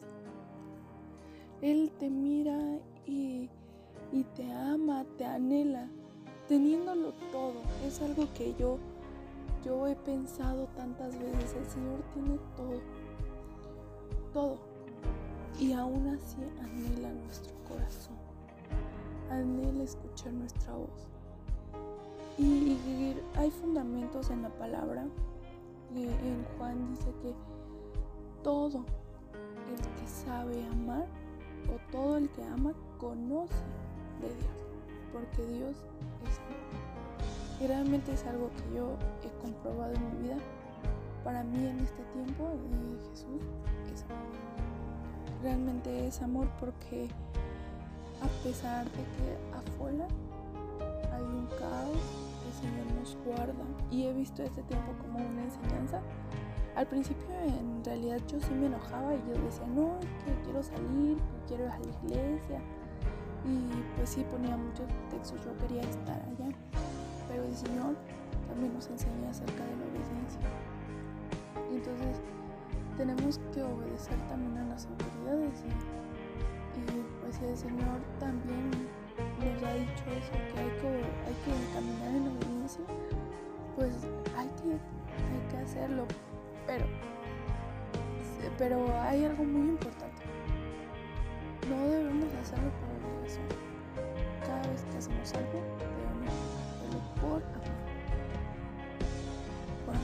Él 1.61 1.91
te 1.99 2.09
mira 2.09 2.79
y, 3.05 3.49
y 4.11 4.23
te 4.35 4.51
ama, 4.51 5.05
te 5.17 5.25
anhela, 5.25 5.89
teniéndolo 6.47 7.13
todo. 7.31 7.55
Es 7.85 8.01
algo 8.01 8.27
que 8.33 8.53
yo, 8.55 8.77
yo 9.67 9.85
he 9.85 9.95
pensado 9.97 10.65
tantas 10.77 11.19
veces. 11.19 11.55
El 11.55 11.65
Señor 11.65 11.99
tiene 12.13 12.39
todo. 12.55 12.79
Todo. 14.33 14.57
Y 15.59 15.73
aún 15.73 16.07
así 16.07 16.37
anhela 16.63 17.11
nuestro 17.11 17.53
corazón. 17.67 18.15
Anhela 19.29 19.83
escuchar 19.83 20.31
nuestra 20.31 20.73
voz. 20.73 21.09
Y, 22.37 22.77
hay 23.35 23.51
fundamentos 23.51 24.29
en 24.29 24.43
la 24.43 24.49
palabra. 24.49 25.05
En 25.95 26.45
Juan 26.57 26.89
dice 26.91 27.11
que 27.21 27.33
todo 28.43 28.85
el 29.69 29.81
que 29.81 30.07
sabe 30.07 30.65
amar 30.67 31.07
o 31.67 31.91
todo 31.91 32.17
el 32.17 32.29
que 32.29 32.43
ama 32.43 32.73
conoce 32.99 33.55
de 34.21 34.27
Dios, 34.27 34.67
porque 35.11 35.45
Dios 35.53 35.75
es. 36.29 36.56
Y 37.59 37.67
realmente 37.67 38.13
es 38.13 38.25
algo 38.25 38.49
que 38.51 38.75
yo 38.75 38.95
he 39.23 39.41
comprobado 39.41 39.93
en 39.93 40.03
mi 40.11 40.27
vida. 40.27 40.37
Para 41.23 41.43
mí 41.43 41.65
en 41.65 41.79
este 41.79 42.03
tiempo 42.13 42.49
y 42.69 43.09
Jesús 43.09 43.43
es 43.93 44.03
amor. 44.03 45.41
Realmente 45.41 46.07
es 46.07 46.21
amor 46.21 46.47
porque 46.59 47.09
a 48.21 48.27
pesar 48.43 48.85
de 48.85 48.91
que 48.91 49.37
afuera 49.55 50.07
hay 51.13 51.23
un 51.23 51.47
caos, 51.47 51.97
el 52.45 52.53
Señor 52.53 52.99
nos 52.99 53.17
guarda. 53.25 53.65
Y 53.91 54.05
he 54.05 54.13
visto 54.13 54.43
este 54.43 54.61
tiempo 54.63 54.93
como 55.01 55.17
una 55.17 55.43
enseñanza 55.43 56.01
al 56.77 56.85
principio 56.85 57.33
en 57.43 57.83
realidad 57.83 58.21
yo 58.27 58.39
sí 58.39 58.53
me 58.53 58.67
enojaba 58.67 59.15
y 59.15 59.17
yo 59.27 59.33
decía, 59.43 59.65
no, 59.65 59.97
que 60.23 60.43
quiero 60.43 60.61
salir, 60.61 61.17
quiero 61.47 61.65
ir 61.65 61.71
a 61.71 61.79
la 61.79 61.87
iglesia. 61.87 62.61
Y 63.45 63.95
pues 63.95 64.11
sí 64.11 64.23
ponía 64.29 64.55
muchos 64.55 64.85
textos, 65.09 65.43
yo 65.43 65.57
quería 65.57 65.81
estar 65.81 66.21
allá. 66.21 66.55
Pero 67.37 67.49
el 67.49 67.55
Señor 67.55 67.95
también 68.47 68.73
nos 68.73 68.87
enseña 68.89 69.29
acerca 69.29 69.63
de 69.63 69.75
la 69.77 69.85
obediencia. 69.85 70.41
Entonces 71.69 72.19
tenemos 72.97 73.39
que 73.53 73.61
obedecer 73.61 74.17
también 74.27 74.57
a 74.57 74.65
las 74.65 74.87
autoridades. 74.87 75.61
Y, 75.61 77.03
pues 77.21 77.39
el 77.41 77.55
Señor 77.55 78.01
también 78.19 78.71
nos 79.37 79.63
ha 79.63 79.73
dicho 79.75 80.03
eso, 80.17 80.31
que 80.31 80.59
hay 80.59 80.69
que, 80.81 80.89
hay 81.27 81.35
que 81.45 81.73
caminar 81.75 82.09
en 82.09 82.27
obediencia. 82.27 82.81
Pues 83.75 83.93
hay 84.35 84.49
que, 84.63 84.71
hay 84.73 85.47
que 85.51 85.57
hacerlo 85.57 86.07
pero, 86.65 86.85
pero 88.57 88.99
hay 88.99 89.25
algo 89.25 89.43
muy 89.43 89.69
importante. 89.69 90.23
No 91.69 91.87
debemos 91.87 92.33
hacerlo 92.41 92.71
por 92.79 93.11
obligación. 93.11 93.45
Cada 94.43 94.67
vez 94.71 94.83
que 94.91 94.97
hacemos 94.97 95.33
algo, 95.35 95.96
por 97.21 97.43
amor. 97.43 97.43
Por. 99.85 99.95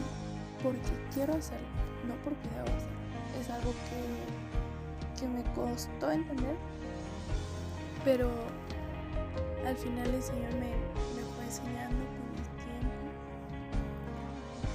Porque 0.63 0.93
quiero 1.13 1.33
hacerlo, 1.35 1.67
no 2.07 2.15
porque 2.23 2.47
debo 2.49 2.67
hacerlo. 2.67 2.93
Es 3.39 3.49
algo 3.49 3.71
que, 3.89 5.19
que 5.19 5.27
me 5.27 5.43
costó 5.53 6.11
entender, 6.11 6.55
pero 8.05 8.29
al 9.67 9.75
final 9.75 10.07
el 10.07 10.23
Señor 10.23 10.51
me, 10.53 10.71
me 11.15 11.23
fue 11.35 11.45
enseñando 11.45 12.03
con 12.13 12.27
el 12.37 12.47
tiempo. 12.63 13.05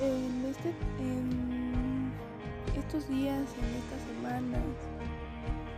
En 0.01 0.45
este, 0.51 0.69
en 0.99 2.13
estos 2.77 3.09
días, 3.09 3.45
en 3.59 3.69
estas 3.77 4.01
semanas, 4.07 4.63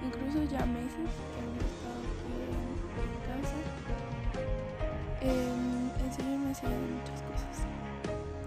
incluso 0.04 0.44
ya 0.50 0.64
meses 0.66 0.94
he 0.96 1.54
estado 1.70 2.00
aquí 2.10 2.34
en, 2.50 3.14
casa, 3.26 3.58
eh, 5.22 5.59
enseñado 6.60 6.76
muchas 6.92 7.22
cosas. 7.22 7.64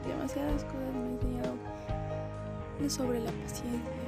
Demasiadas 0.06 0.64
cosas 0.66 0.94
me 0.94 1.02
ha 1.02 1.12
enseñado 1.18 1.58
sobre 2.90 3.20
la 3.22 3.32
paciencia, 3.32 4.06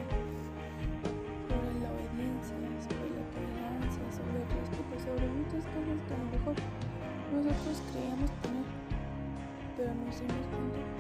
sobre 1.50 1.74
la 1.82 1.90
obediencia, 1.90 2.56
sobre 2.86 3.10
la 3.18 3.24
tolerancia, 3.34 4.04
sobre 4.14 4.38
el 4.44 4.48
respeto, 4.52 4.94
sobre 5.00 5.26
muchas 5.26 5.64
cosas 5.74 5.98
que 6.06 6.14
a 6.14 6.18
lo 6.22 6.28
mejor 6.38 6.56
nosotros 7.34 7.82
creíamos 7.90 8.30
tener, 8.46 8.68
pero 9.78 9.90
nos 9.96 10.20
dimos 10.20 10.46
cuenta 10.54 10.96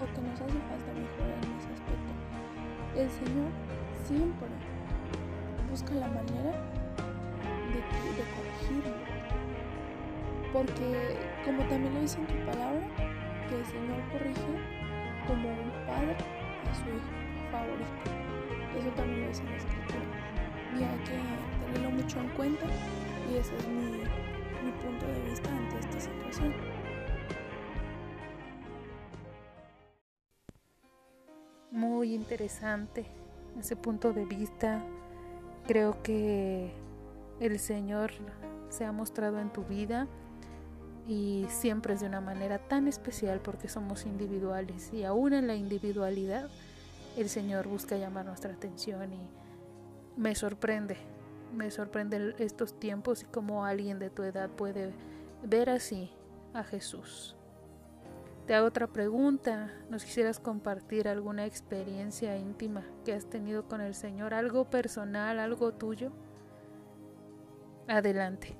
o 0.00 0.06
que 0.14 0.20
nos 0.22 0.40
hace 0.40 0.60
falta 0.70 0.90
mejorar 0.94 1.38
en 1.42 1.52
ese 1.58 1.70
aspecto. 1.74 2.12
El 2.96 3.10
Señor 3.10 3.50
siempre 4.06 4.48
busca 5.70 5.94
la 5.94 6.08
manera 6.08 6.52
de, 7.72 7.80
de 8.16 8.24
corregirlo. 8.32 9.07
Porque, 10.52 11.16
como 11.44 11.62
también 11.68 11.94
lo 11.94 12.00
dice 12.00 12.18
en 12.18 12.26
tu 12.26 12.46
palabra, 12.46 12.80
que 13.48 13.58
el 13.58 13.66
Señor 13.66 14.00
corrige 14.12 14.40
como 15.26 15.48
un 15.48 15.70
padre 15.86 16.16
a 16.70 16.74
su 16.74 16.84
hijo 16.84 17.50
favorito. 17.50 18.10
Eso 18.78 18.88
también 18.96 19.22
lo 19.22 19.28
dice 19.28 19.42
en 19.42 19.50
la 19.50 19.56
escritura. 19.56 20.00
Y 20.78 20.82
hay 20.84 20.98
que 21.04 21.72
tenerlo 21.72 21.90
mucho 21.90 22.20
en 22.20 22.28
cuenta 22.30 22.66
y 23.30 23.36
ese 23.36 23.56
es 23.56 23.68
mi, 23.68 24.02
mi 24.64 24.72
punto 24.82 25.06
de 25.06 25.30
vista 25.30 25.50
ante 25.50 25.78
esta 25.78 26.00
situación. 26.00 26.54
muy 31.78 32.14
interesante 32.14 33.06
ese 33.58 33.76
punto 33.76 34.12
de 34.12 34.24
vista. 34.24 34.82
Creo 35.66 36.02
que 36.02 36.72
el 37.40 37.58
Señor 37.58 38.12
se 38.68 38.84
ha 38.84 38.92
mostrado 38.92 39.38
en 39.40 39.52
tu 39.52 39.64
vida 39.64 40.06
y 41.08 41.46
siempre 41.48 41.94
es 41.94 42.00
de 42.00 42.06
una 42.06 42.20
manera 42.20 42.58
tan 42.58 42.86
especial 42.86 43.40
porque 43.40 43.66
somos 43.68 44.04
individuales 44.04 44.92
y 44.92 45.04
aún 45.04 45.32
en 45.32 45.46
la 45.46 45.56
individualidad 45.56 46.50
el 47.16 47.30
Señor 47.30 47.66
busca 47.66 47.96
llamar 47.96 48.26
nuestra 48.26 48.52
atención 48.52 49.12
y 49.14 49.28
me 50.16 50.34
sorprende, 50.34 50.98
me 51.56 51.70
sorprende 51.70 52.34
estos 52.38 52.78
tiempos 52.78 53.22
y 53.22 53.26
cómo 53.26 53.64
alguien 53.64 53.98
de 53.98 54.10
tu 54.10 54.22
edad 54.22 54.50
puede 54.50 54.92
ver 55.42 55.70
así 55.70 56.10
a 56.52 56.62
Jesús. 56.62 57.34
Te 58.46 58.54
hago 58.54 58.66
otra 58.66 58.86
pregunta. 58.86 59.70
¿Nos 59.90 60.04
quisieras 60.04 60.40
compartir 60.40 61.06
alguna 61.06 61.44
experiencia 61.44 62.36
íntima 62.38 62.82
que 63.04 63.12
has 63.12 63.26
tenido 63.26 63.68
con 63.68 63.82
el 63.82 63.94
Señor? 63.94 64.32
¿Algo 64.32 64.64
personal, 64.64 65.38
algo 65.38 65.72
tuyo? 65.72 66.12
Adelante. 67.86 68.56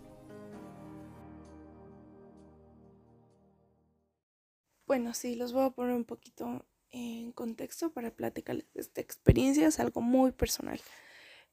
Bueno, 4.89 5.13
sí, 5.13 5.35
los 5.35 5.53
voy 5.53 5.67
a 5.67 5.71
poner 5.71 5.95
un 5.95 6.07
poquito 6.07 6.65
en 6.91 7.31
contexto 7.33 7.93
para 7.93 8.11
platicarles 8.11 8.65
esta 8.75 9.03
experiencia. 9.03 9.69
Es 9.69 9.81
algo 9.81 10.01
muy 10.01 10.33
personal. 10.33 10.81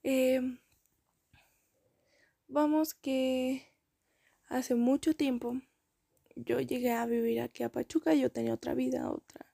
Eh, 0.04 0.39
vamos 2.48 2.94
que 2.94 3.74
hace 4.48 4.75
mucho 4.75 5.18
tiempo 5.18 5.60
yo 6.38 6.62
llegué 6.62 6.94
a 6.94 7.06
vivir 7.06 7.42
aquí 7.42 7.63
a 7.63 7.70
Pachuca, 7.74 8.13
yo 8.13 8.32
tenía 8.32 8.54
otra 8.54 8.74
vida, 8.74 9.12
otra, 9.12 9.54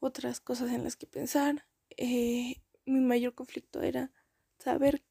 otras 0.00 0.40
cosas 0.40 0.72
en 0.72 0.82
las 0.82 0.96
que 0.96 1.06
pensar. 1.06 1.68
Eh, 1.96 2.56
mi 2.86 2.98
mayor 2.98 3.36
conflicto 3.36 3.82
era 3.82 4.10
saber 4.58 5.04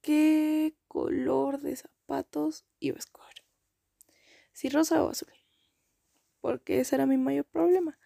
qué 0.00 0.74
color 0.88 1.60
de 1.60 1.76
zapatos 1.76 2.66
iba 2.80 2.96
a 2.96 2.98
escoger. 2.98 3.44
Si 4.52 4.68
rosa 4.68 5.04
o 5.04 5.10
azul. 5.10 5.37
Porque 6.40 6.80
ese 6.80 6.96
era 6.96 7.06
mi 7.06 7.16
mayor 7.16 7.44
problema. 7.46 7.98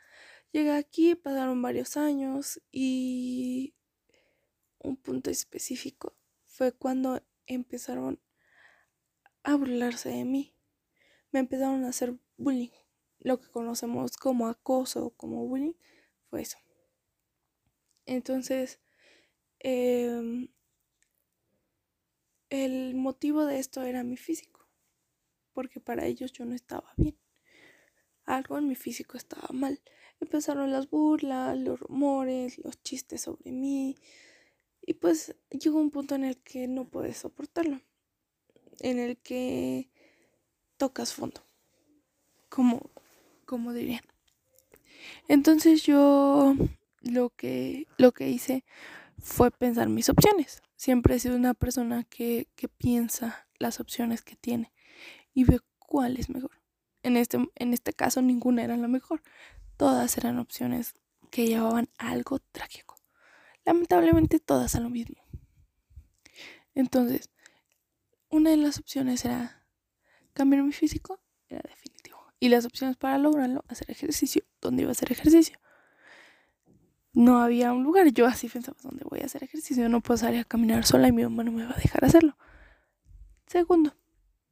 Llegué 0.53 0.73
aquí, 0.73 1.15
pasaron 1.15 1.63
varios 1.63 1.97
años 1.97 2.61
y 2.71 3.75
un 4.79 4.97
punto 4.97 5.31
específico 5.31 6.15
fue 6.45 6.73
cuando 6.73 7.23
empezaron 7.47 8.21
a 9.43 9.55
burlarse 9.57 10.11
de 10.11 10.25
mí. 10.25 10.55
Me 11.31 11.41
empezaron 11.41 11.85
a 11.85 11.89
hacer 11.89 12.19
bullying. 12.37 12.71
Lo 13.21 13.41
que 13.41 13.49
conocemos 13.49 14.17
como 14.17 14.49
acoso 14.49 15.07
o 15.07 15.11
como 15.11 15.47
bullying 15.47 15.75
fue 16.29 16.43
eso. 16.43 16.59
Entonces, 18.07 18.81
em, 19.61 20.49
el 22.51 22.95
motivo 22.95 23.47
de 23.47 23.59
esto 23.59 23.83
era 23.83 24.03
mi 24.05 24.17
físico, 24.17 24.69
porque 25.53 25.81
para 25.81 26.07
ellos 26.07 26.33
yo 26.33 26.45
no 26.45 26.55
estaba 26.55 26.93
bien. 26.97 27.17
Algo 28.33 28.57
en 28.57 28.67
mi 28.67 28.77
físico 28.77 29.19
estaba 29.19 29.49
mal. 29.53 29.79
Empezaron 30.19 30.73
las 30.73 30.89
burlas, 30.89 31.59
los 31.59 31.79
rumores, 31.79 32.57
los 32.65 32.83
chistes 32.83 33.21
sobre 33.21 33.53
mí. 33.53 33.99
Y 34.87 34.95
pues 34.95 35.37
llegó 35.51 35.79
un 35.79 35.91
punto 35.91 36.15
en 36.15 36.25
el 36.25 36.39
que 36.39 36.67
no 36.67 36.87
puedes 36.87 37.19
soportarlo. 37.19 37.83
En 38.81 38.99
el 38.99 39.19
que 39.19 39.91
tocas 40.79 41.13
fondo. 41.13 41.43
Como, 42.49 42.91
como 43.45 43.75
dirían. 43.75 44.03
Entonces 45.29 45.83
yo 45.83 46.55
lo 47.03 47.29
que, 47.37 47.87
lo 47.99 48.13
que 48.13 48.31
hice 48.31 48.65
fue 49.19 49.51
pensar 49.51 49.91
mis 49.91 50.09
opciones. 50.09 50.63
Siempre 50.75 51.17
he 51.17 51.19
sido 51.19 51.37
una 51.37 51.53
persona 51.53 52.05
que, 52.05 52.49
que 52.57 52.69
piensa 52.69 53.47
las 53.59 53.79
opciones 53.79 54.23
que 54.23 54.37
tiene 54.37 54.73
y 55.35 55.45
ve 55.45 55.61
cuál 55.79 56.17
es 56.17 56.31
mejor. 56.31 56.62
En 57.03 57.17
este, 57.17 57.39
en 57.57 57.73
este 57.73 57.93
caso 57.93 58.23
ninguna 58.23 58.65
era 58.65 58.77
la 58.77 58.89
mejor. 58.89 59.23
Todas 59.77 60.17
eran 60.19 60.39
opciones 60.39 60.95
que 61.31 61.47
llevaban 61.47 61.89
algo 61.99 62.39
trágico. 62.39 62.97
Lamentablemente 63.65 64.39
todas 64.39 64.75
a 64.75 64.81
lo 64.81 64.91
mismo. 64.91 65.23
Entonces, 66.75 67.31
una 68.29 68.51
de 68.51 68.57
las 68.57 68.79
opciones 68.79 69.25
era 69.25 69.65
cambiar 70.33 70.63
mi 70.63 70.73
físico, 70.73 71.21
era 71.49 71.63
definitivo. 71.69 72.19
Y 72.41 72.49
las 72.49 72.65
opciones 72.65 72.97
para 72.97 73.19
lograrlo, 73.19 73.65
hacer 73.69 73.91
ejercicio. 73.91 74.45
¿Dónde 74.61 74.83
iba 74.83 74.91
a 74.91 74.93
hacer 74.93 75.13
ejercicio? 75.13 75.59
no 77.15 77.39
había 77.39 77.73
un 77.73 77.85
lugar. 77.85 78.09
Yo 78.09 78.27
así 78.27 78.49
pensaba, 78.49 78.77
¿dónde 78.83 79.05
voy 79.09 79.21
a 79.21 79.27
hacer 79.27 79.45
ejercicio? 79.45 79.89
No 79.89 80.01
puedo 80.01 80.19
salir 80.19 80.41
a 80.41 80.45
caminar 80.45 80.85
sola 80.85 81.09
y 81.09 81.13
mi 81.13 81.23
mamá 81.23 81.45
no 81.45 81.53
me 81.53 81.65
va 81.65 81.73
a 81.73 81.79
dejar 81.79 82.05
hacerlo. 82.05 82.37
Segundo, 83.47 83.95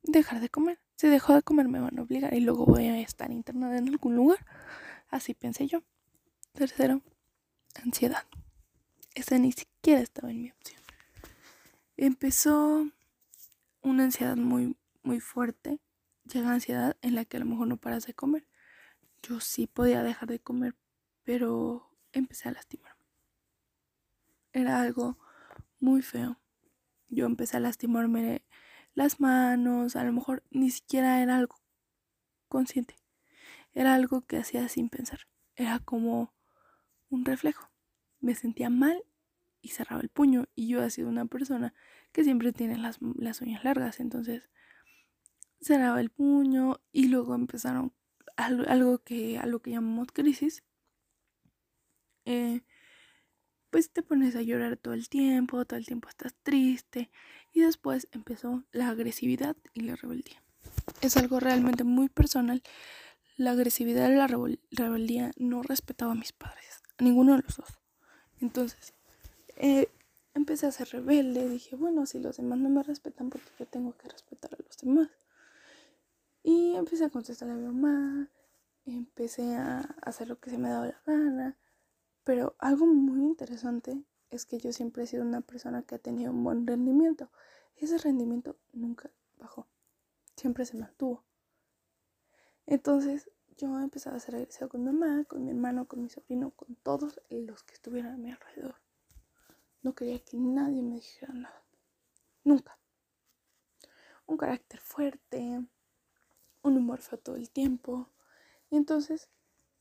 dejar 0.02 0.40
de 0.40 0.48
comer. 0.48 0.78
Si 1.00 1.08
dejo 1.08 1.34
de 1.34 1.40
comer 1.40 1.66
me 1.66 1.80
van 1.80 1.98
a 1.98 2.02
obligar 2.02 2.34
y 2.34 2.40
luego 2.40 2.66
voy 2.66 2.84
a 2.84 3.00
estar 3.00 3.30
internada 3.30 3.78
en 3.78 3.88
algún 3.88 4.16
lugar. 4.16 4.44
Así 5.08 5.32
pensé 5.32 5.66
yo. 5.66 5.82
Tercero, 6.52 7.00
ansiedad. 7.82 8.26
Esa 9.14 9.38
ni 9.38 9.50
siquiera 9.50 10.02
estaba 10.02 10.30
en 10.30 10.42
mi 10.42 10.50
opción. 10.50 10.82
Empezó 11.96 12.86
una 13.80 14.04
ansiedad 14.04 14.36
muy, 14.36 14.76
muy 15.02 15.20
fuerte. 15.20 15.80
Llega 16.24 16.52
ansiedad 16.52 16.98
en 17.00 17.14
la 17.14 17.24
que 17.24 17.38
a 17.38 17.40
lo 17.40 17.46
mejor 17.46 17.68
no 17.68 17.78
paras 17.78 18.04
de 18.04 18.12
comer. 18.12 18.46
Yo 19.22 19.40
sí 19.40 19.66
podía 19.66 20.02
dejar 20.02 20.28
de 20.28 20.38
comer, 20.38 20.76
pero 21.22 21.96
empecé 22.12 22.50
a 22.50 22.52
lastimarme. 22.52 23.06
Era 24.52 24.82
algo 24.82 25.16
muy 25.78 26.02
feo. 26.02 26.38
Yo 27.08 27.24
empecé 27.24 27.56
a 27.56 27.60
lastimarme 27.60 28.42
las 28.94 29.20
manos, 29.20 29.96
a 29.96 30.04
lo 30.04 30.12
mejor 30.12 30.42
ni 30.50 30.70
siquiera 30.70 31.22
era 31.22 31.36
algo 31.36 31.56
consciente. 32.48 32.96
Era 33.72 33.94
algo 33.94 34.22
que 34.22 34.38
hacía 34.38 34.68
sin 34.68 34.88
pensar. 34.88 35.20
Era 35.56 35.78
como 35.78 36.34
un 37.08 37.24
reflejo. 37.24 37.70
Me 38.20 38.34
sentía 38.34 38.70
mal 38.70 39.02
y 39.62 39.68
cerraba 39.68 40.02
el 40.02 40.08
puño. 40.08 40.46
Y 40.54 40.68
yo 40.68 40.82
he 40.82 40.90
sido 40.90 41.08
una 41.08 41.26
persona 41.26 41.74
que 42.12 42.24
siempre 42.24 42.52
tiene 42.52 42.76
las, 42.78 42.98
las 43.00 43.40
uñas 43.40 43.64
largas. 43.64 44.00
Entonces 44.00 44.50
cerraba 45.60 46.00
el 46.00 46.10
puño 46.10 46.80
y 46.92 47.08
luego 47.08 47.34
empezaron 47.34 47.92
algo, 48.36 48.98
que, 48.98 49.38
a 49.38 49.46
lo 49.46 49.60
que 49.60 49.72
llamamos 49.72 50.08
crisis 50.12 50.64
eh, 52.24 52.62
pues 53.70 53.90
te 53.90 54.02
pones 54.02 54.36
a 54.36 54.42
llorar 54.42 54.76
todo 54.76 54.94
el 54.94 55.08
tiempo, 55.08 55.64
todo 55.64 55.78
el 55.78 55.86
tiempo 55.86 56.08
estás 56.08 56.34
triste 56.42 57.10
y 57.52 57.60
después 57.60 58.08
empezó 58.12 58.64
la 58.72 58.88
agresividad 58.88 59.56
y 59.72 59.80
la 59.80 59.96
rebeldía. 59.96 60.42
Es 61.00 61.16
algo 61.16 61.40
realmente 61.40 61.84
muy 61.84 62.08
personal. 62.08 62.62
La 63.36 63.52
agresividad 63.52 64.10
y 64.10 64.14
la 64.14 64.26
rebeldía 64.26 65.32
no 65.36 65.62
respetaba 65.62 66.12
a 66.12 66.16
mis 66.16 66.32
padres, 66.32 66.82
a 66.98 67.04
ninguno 67.04 67.36
de 67.36 67.42
los 67.42 67.56
dos. 67.56 67.78
Entonces, 68.40 68.92
eh, 69.56 69.88
empecé 70.34 70.66
a 70.66 70.72
ser 70.72 70.88
rebelde, 70.88 71.48
dije, 71.48 71.76
bueno, 71.76 72.06
si 72.06 72.18
los 72.18 72.36
demás 72.36 72.58
no 72.58 72.68
me 72.68 72.82
respetan, 72.82 73.30
porque 73.30 73.48
yo 73.58 73.66
tengo 73.66 73.96
que 73.96 74.08
respetar 74.08 74.54
a 74.54 74.62
los 74.62 74.76
demás. 74.78 75.08
Y 76.42 76.74
empecé 76.74 77.04
a 77.04 77.10
contestar 77.10 77.50
a 77.50 77.54
mi 77.54 77.66
mamá, 77.66 78.28
empecé 78.86 79.56
a 79.56 79.80
hacer 80.02 80.28
lo 80.28 80.38
que 80.38 80.50
se 80.50 80.58
me 80.58 80.70
daba 80.70 80.86
la 80.86 81.00
gana, 81.06 81.58
pero 82.30 82.54
algo 82.60 82.86
muy 82.86 83.22
interesante 83.22 84.04
es 84.30 84.46
que 84.46 84.58
yo 84.58 84.72
siempre 84.72 85.02
he 85.02 85.06
sido 85.08 85.24
una 85.24 85.40
persona 85.40 85.82
que 85.82 85.96
ha 85.96 85.98
tenido 85.98 86.30
un 86.30 86.44
buen 86.44 86.64
rendimiento. 86.64 87.28
Ese 87.74 87.98
rendimiento 87.98 88.56
nunca 88.72 89.10
bajó, 89.36 89.66
siempre 90.36 90.64
se 90.64 90.76
mantuvo. 90.76 91.24
Entonces 92.66 93.28
yo 93.56 93.80
empezaba 93.80 94.14
a 94.14 94.18
hacer 94.18 94.36
ejercicio 94.36 94.68
con 94.68 94.84
mi 94.84 94.92
mamá, 94.92 95.24
con 95.24 95.44
mi 95.44 95.50
hermano, 95.50 95.88
con 95.88 96.04
mi 96.04 96.08
sobrino, 96.08 96.52
con 96.52 96.76
todos 96.76 97.20
los 97.30 97.64
que 97.64 97.74
estuvieran 97.74 98.14
a 98.14 98.16
mi 98.16 98.30
alrededor. 98.30 98.76
No 99.82 99.96
quería 99.96 100.20
que 100.20 100.36
nadie 100.36 100.82
me 100.82 100.94
dijera 100.94 101.34
nada. 101.34 101.64
Nunca. 102.44 102.78
Un 104.28 104.36
carácter 104.36 104.78
fuerte, 104.78 105.66
un 106.62 106.76
humor 106.76 107.00
feo 107.00 107.18
todo 107.18 107.34
el 107.34 107.50
tiempo. 107.50 108.08
Y 108.70 108.76
entonces 108.76 109.28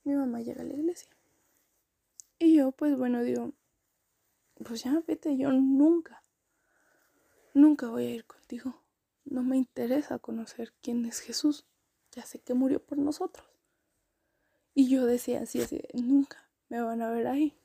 mi 0.04 0.16
mamá 0.16 0.42
llega 0.42 0.64
a 0.64 0.66
la 0.66 0.74
iglesia. 0.74 1.12
Y 2.40 2.56
yo, 2.56 2.72
pues 2.72 2.98
bueno, 2.98 3.22
digo, 3.22 3.52
pues 4.64 4.84
ya 4.84 5.04
vete, 5.06 5.38
yo 5.38 5.52
nunca, 5.52 6.24
nunca 7.54 7.90
voy 7.90 8.06
a 8.06 8.12
ir 8.12 8.26
contigo. 8.26 8.82
No 9.26 9.44
me 9.44 9.58
interesa 9.58 10.20
conocer 10.20 10.74
quién 10.82 11.06
es 11.06 11.20
Jesús. 11.20 11.66
Ya 12.12 12.24
sé 12.26 12.40
que 12.40 12.54
murió 12.54 12.84
por 12.84 12.98
nosotros. 12.98 13.46
Y 14.74 14.90
yo 14.90 15.06
decía 15.06 15.42
así, 15.42 15.62
así, 15.62 15.82
nunca 15.94 16.50
me 16.70 16.82
van 16.82 17.02
a 17.02 17.12
ver 17.12 17.28
ahí. 17.28 17.60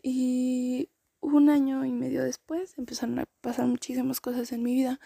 Y 0.00 0.90
un 1.20 1.50
año 1.50 1.84
y 1.84 1.90
medio 1.90 2.22
después 2.22 2.78
empezaron 2.78 3.18
a 3.18 3.26
pasar 3.40 3.66
muchísimas 3.66 4.20
cosas 4.20 4.52
en 4.52 4.62
mi 4.62 4.74
vida 4.74 5.00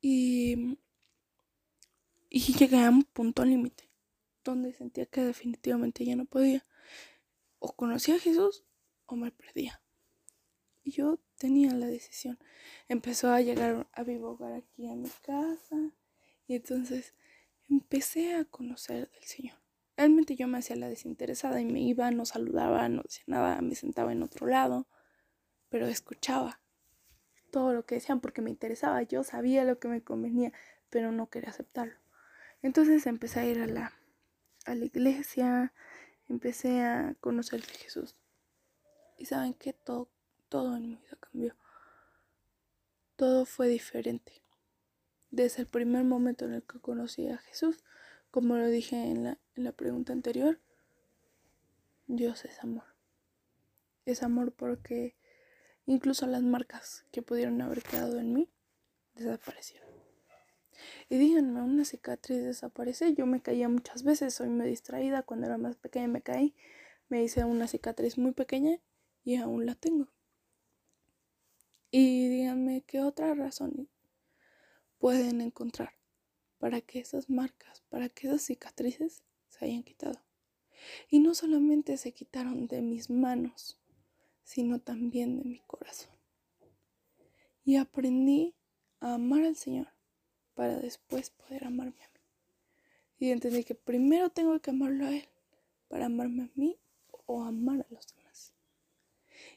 y, 0.00 0.78
y 2.28 2.40
llegué 2.54 2.84
a 2.84 2.90
un 2.90 3.04
punto 3.04 3.44
límite 3.44 3.88
donde 4.42 4.72
sentía 4.72 5.06
que 5.06 5.22
definitivamente 5.22 6.04
ya 6.04 6.16
no 6.16 6.24
podía 6.24 6.66
o 7.62 7.72
conocía 7.74 8.16
a 8.16 8.18
Jesús 8.18 8.64
o 9.06 9.14
me 9.14 9.30
perdía. 9.30 9.80
Y 10.82 10.90
yo 10.90 11.20
tenía 11.38 11.72
la 11.72 11.86
decisión. 11.86 12.38
Empezó 12.88 13.30
a 13.30 13.40
llegar 13.40 13.88
a 13.92 14.02
vivo 14.02 14.36
aquí 14.56 14.88
a 14.88 14.96
mi 14.96 15.08
casa 15.22 15.76
y 16.48 16.56
entonces 16.56 17.14
empecé 17.70 18.34
a 18.34 18.44
conocer 18.44 19.10
del 19.12 19.22
Señor. 19.22 19.56
Realmente 19.96 20.34
yo 20.34 20.48
me 20.48 20.58
hacía 20.58 20.74
la 20.74 20.88
desinteresada 20.88 21.60
y 21.60 21.64
me 21.64 21.80
iba, 21.80 22.10
no 22.10 22.24
saludaba, 22.24 22.88
no 22.88 23.02
decía 23.02 23.24
nada, 23.28 23.60
me 23.60 23.76
sentaba 23.76 24.10
en 24.10 24.24
otro 24.24 24.48
lado, 24.48 24.88
pero 25.68 25.86
escuchaba 25.86 26.60
todo 27.52 27.72
lo 27.74 27.86
que 27.86 27.96
decían 27.96 28.20
porque 28.20 28.42
me 28.42 28.50
interesaba. 28.50 29.02
Yo 29.02 29.22
sabía 29.22 29.62
lo 29.62 29.78
que 29.78 29.86
me 29.86 30.02
convenía, 30.02 30.52
pero 30.90 31.12
no 31.12 31.30
quería 31.30 31.50
aceptarlo. 31.50 31.94
Entonces 32.60 33.06
empecé 33.06 33.40
a 33.40 33.46
ir 33.46 33.60
a 33.60 33.66
la, 33.66 33.92
a 34.64 34.74
la 34.74 34.84
iglesia, 34.84 35.72
empecé 36.28 36.82
a 36.82 37.14
conocer 37.20 37.60
de 37.60 37.72
Jesús. 37.74 38.16
Y 39.18 39.26
saben 39.26 39.54
que 39.54 39.72
todo, 39.72 40.08
todo 40.48 40.76
en 40.76 40.82
mi 40.82 40.96
vida 40.96 41.16
cambió. 41.20 41.54
Todo 43.16 43.44
fue 43.44 43.68
diferente. 43.68 44.42
Desde 45.30 45.62
el 45.62 45.68
primer 45.68 46.04
momento 46.04 46.44
en 46.44 46.54
el 46.54 46.62
que 46.62 46.80
conocí 46.80 47.28
a 47.28 47.38
Jesús, 47.38 47.82
como 48.30 48.56
lo 48.56 48.66
dije 48.68 48.96
en 48.96 49.24
la, 49.24 49.38
en 49.54 49.64
la 49.64 49.72
pregunta 49.72 50.12
anterior, 50.12 50.58
Dios 52.06 52.44
es 52.44 52.58
amor. 52.60 52.84
Es 54.04 54.22
amor 54.22 54.52
porque 54.52 55.16
incluso 55.86 56.26
las 56.26 56.42
marcas 56.42 57.04
que 57.12 57.22
pudieron 57.22 57.60
haber 57.62 57.82
quedado 57.82 58.18
en 58.18 58.32
mí 58.32 58.50
desaparecieron. 59.14 59.91
Y 61.08 61.18
díganme, 61.18 61.62
una 61.62 61.84
cicatriz 61.84 62.42
desaparece. 62.42 63.14
Yo 63.14 63.26
me 63.26 63.40
caía 63.40 63.68
muchas 63.68 64.02
veces, 64.02 64.34
soy 64.34 64.48
muy 64.48 64.66
distraída. 64.66 65.22
Cuando 65.22 65.46
era 65.46 65.58
más 65.58 65.76
pequeña 65.76 66.08
me 66.08 66.22
caí, 66.22 66.54
me 67.08 67.22
hice 67.22 67.44
una 67.44 67.68
cicatriz 67.68 68.18
muy 68.18 68.32
pequeña 68.32 68.80
y 69.24 69.36
aún 69.36 69.66
la 69.66 69.74
tengo. 69.74 70.08
Y 71.90 72.28
díganme 72.28 72.82
qué 72.82 73.00
otra 73.00 73.34
razón 73.34 73.88
pueden 74.98 75.40
encontrar 75.40 75.92
para 76.58 76.80
que 76.80 77.00
esas 77.00 77.28
marcas, 77.28 77.82
para 77.90 78.08
que 78.08 78.28
esas 78.28 78.42
cicatrices 78.42 79.24
se 79.48 79.64
hayan 79.66 79.82
quitado. 79.82 80.22
Y 81.10 81.18
no 81.18 81.34
solamente 81.34 81.96
se 81.96 82.12
quitaron 82.12 82.66
de 82.66 82.80
mis 82.80 83.10
manos, 83.10 83.78
sino 84.42 84.80
también 84.80 85.36
de 85.36 85.44
mi 85.44 85.60
corazón. 85.66 86.14
Y 87.64 87.76
aprendí 87.76 88.54
a 89.00 89.14
amar 89.14 89.44
al 89.44 89.56
Señor 89.56 89.91
para 90.54 90.76
después 90.78 91.30
poder 91.30 91.64
amarme 91.64 92.02
a 92.02 92.08
mí. 92.08 92.20
Y 93.18 93.30
entendí 93.30 93.64
que 93.64 93.74
primero 93.74 94.30
tengo 94.30 94.58
que 94.60 94.70
amarlo 94.70 95.06
a 95.06 95.14
Él 95.14 95.28
para 95.88 96.06
amarme 96.06 96.44
a 96.44 96.50
mí 96.54 96.76
o 97.26 97.42
amar 97.44 97.86
a 97.88 97.94
los 97.94 98.06
demás. 98.14 98.52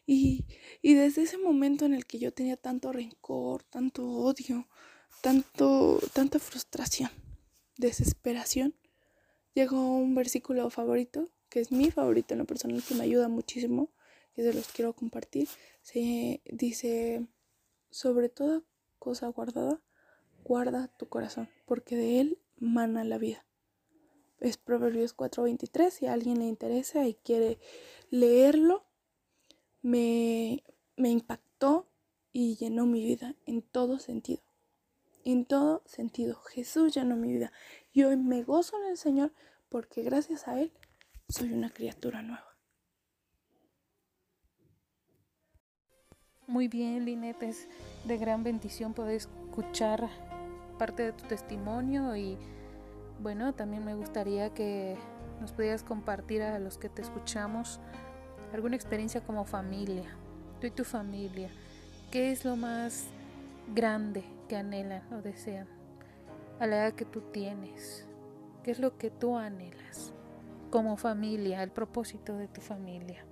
Y, 0.06 0.46
y 0.82 0.94
desde 0.94 1.24
ese 1.24 1.38
momento 1.38 1.86
en 1.86 1.94
el 1.94 2.06
que 2.06 2.20
yo 2.20 2.32
tenía 2.32 2.58
tanto 2.58 2.92
rencor, 2.92 3.64
tanto 3.64 4.08
odio, 4.08 4.68
tanto, 5.22 6.00
tanta 6.14 6.40
frustración, 6.40 7.10
desesperación, 7.78 8.76
llegó 9.54 9.98
un 9.98 10.14
versículo 10.14 10.70
favorito, 10.70 11.30
que 11.50 11.60
es 11.60 11.72
mi 11.72 11.90
favorito 11.90 12.34
en 12.34 12.40
lo 12.40 12.46
personal, 12.46 12.84
que 12.84 12.96
me 12.96 13.04
ayuda 13.04 13.28
muchísimo, 13.30 13.90
que 14.36 14.44
se 14.44 14.54
los 14.54 14.68
quiero 14.68 14.94
compartir. 14.94 15.48
Se 15.82 16.42
dice, 16.46 17.26
sobre 17.90 18.30
toda 18.30 18.62
cosa 19.00 19.28
guardada, 19.28 19.82
guarda 20.46 20.88
tu 20.88 21.10
corazón, 21.10 21.50
porque 21.66 21.98
de 21.98 22.22
él 22.22 22.40
mana 22.58 23.04
la 23.04 23.18
vida. 23.18 23.44
Es 24.40 24.58
Proverbios 24.58 25.14
4:23, 25.14 25.90
si 25.90 26.06
a 26.06 26.14
alguien 26.14 26.40
le 26.40 26.46
interesa 26.46 27.08
y 27.08 27.16
quiere 27.16 27.58
leerlo, 28.12 28.86
me, 29.82 30.64
me 30.96 31.10
impactó 31.10 31.88
y 32.32 32.56
llenó 32.56 32.86
mi 32.86 33.04
vida 33.04 33.36
en 33.46 33.62
todo 33.62 34.00
sentido. 34.00 34.42
En 35.24 35.46
todo 35.46 35.82
sentido, 35.86 36.36
Jesús 36.36 36.94
llenó 36.94 37.16
mi 37.16 37.32
vida. 37.32 37.52
Y 37.92 38.04
hoy 38.04 38.16
me 38.16 38.44
gozo 38.44 38.80
en 38.82 38.90
el 38.90 38.98
Señor 38.98 39.34
porque 39.70 40.04
gracias 40.04 40.48
a 40.48 40.62
Él 40.62 40.72
soy 41.28 41.52
una 41.54 41.72
criatura 41.72 42.22
nueva. 42.22 42.56
Muy 46.48 46.68
bien, 46.68 47.06
Linet, 47.06 47.42
es 47.42 47.68
de 48.04 48.18
gran 48.18 48.44
bendición 48.44 48.94
poder 48.94 49.16
escuchar 49.16 50.08
parte 50.78 51.04
de 51.04 51.14
tu 51.14 51.26
testimonio 51.28 52.16
y 52.16 52.38
bueno, 53.22 53.54
también 53.54 53.86
me 53.86 53.96
gustaría 53.96 54.54
que 54.54 54.98
nos 55.42 55.52
pudieras 55.52 55.84
compartir 55.84 56.42
a 56.42 56.60
los 56.60 56.78
que 56.78 56.90
te 56.90 57.02
escuchamos 57.02 57.80
alguna 58.54 58.76
experiencia 58.76 59.22
como 59.22 59.46
familia, 59.46 60.10
tú 60.60 60.68
y 60.68 60.72
tu 60.72 60.84
familia. 60.84 61.50
¿Qué 62.12 62.32
es 62.32 62.46
lo 62.46 62.56
más 62.56 63.08
grande 63.74 64.24
que 64.48 64.56
anhelan 64.56 65.02
o 65.14 65.22
desean 65.22 65.68
a 66.60 66.68
la 66.68 66.78
edad 66.78 66.94
que 66.94 67.06
tú 67.06 67.22
tienes? 67.32 68.08
¿Qué 68.64 68.72
es 68.72 68.80
lo 68.80 68.98
que 68.98 69.12
tú 69.12 69.38
anhelas 69.38 70.14
como 70.72 70.98
familia, 70.98 71.64
el 71.64 71.72
propósito 71.72 72.36
de 72.36 72.48
tu 72.48 72.62
familia, 72.62 73.26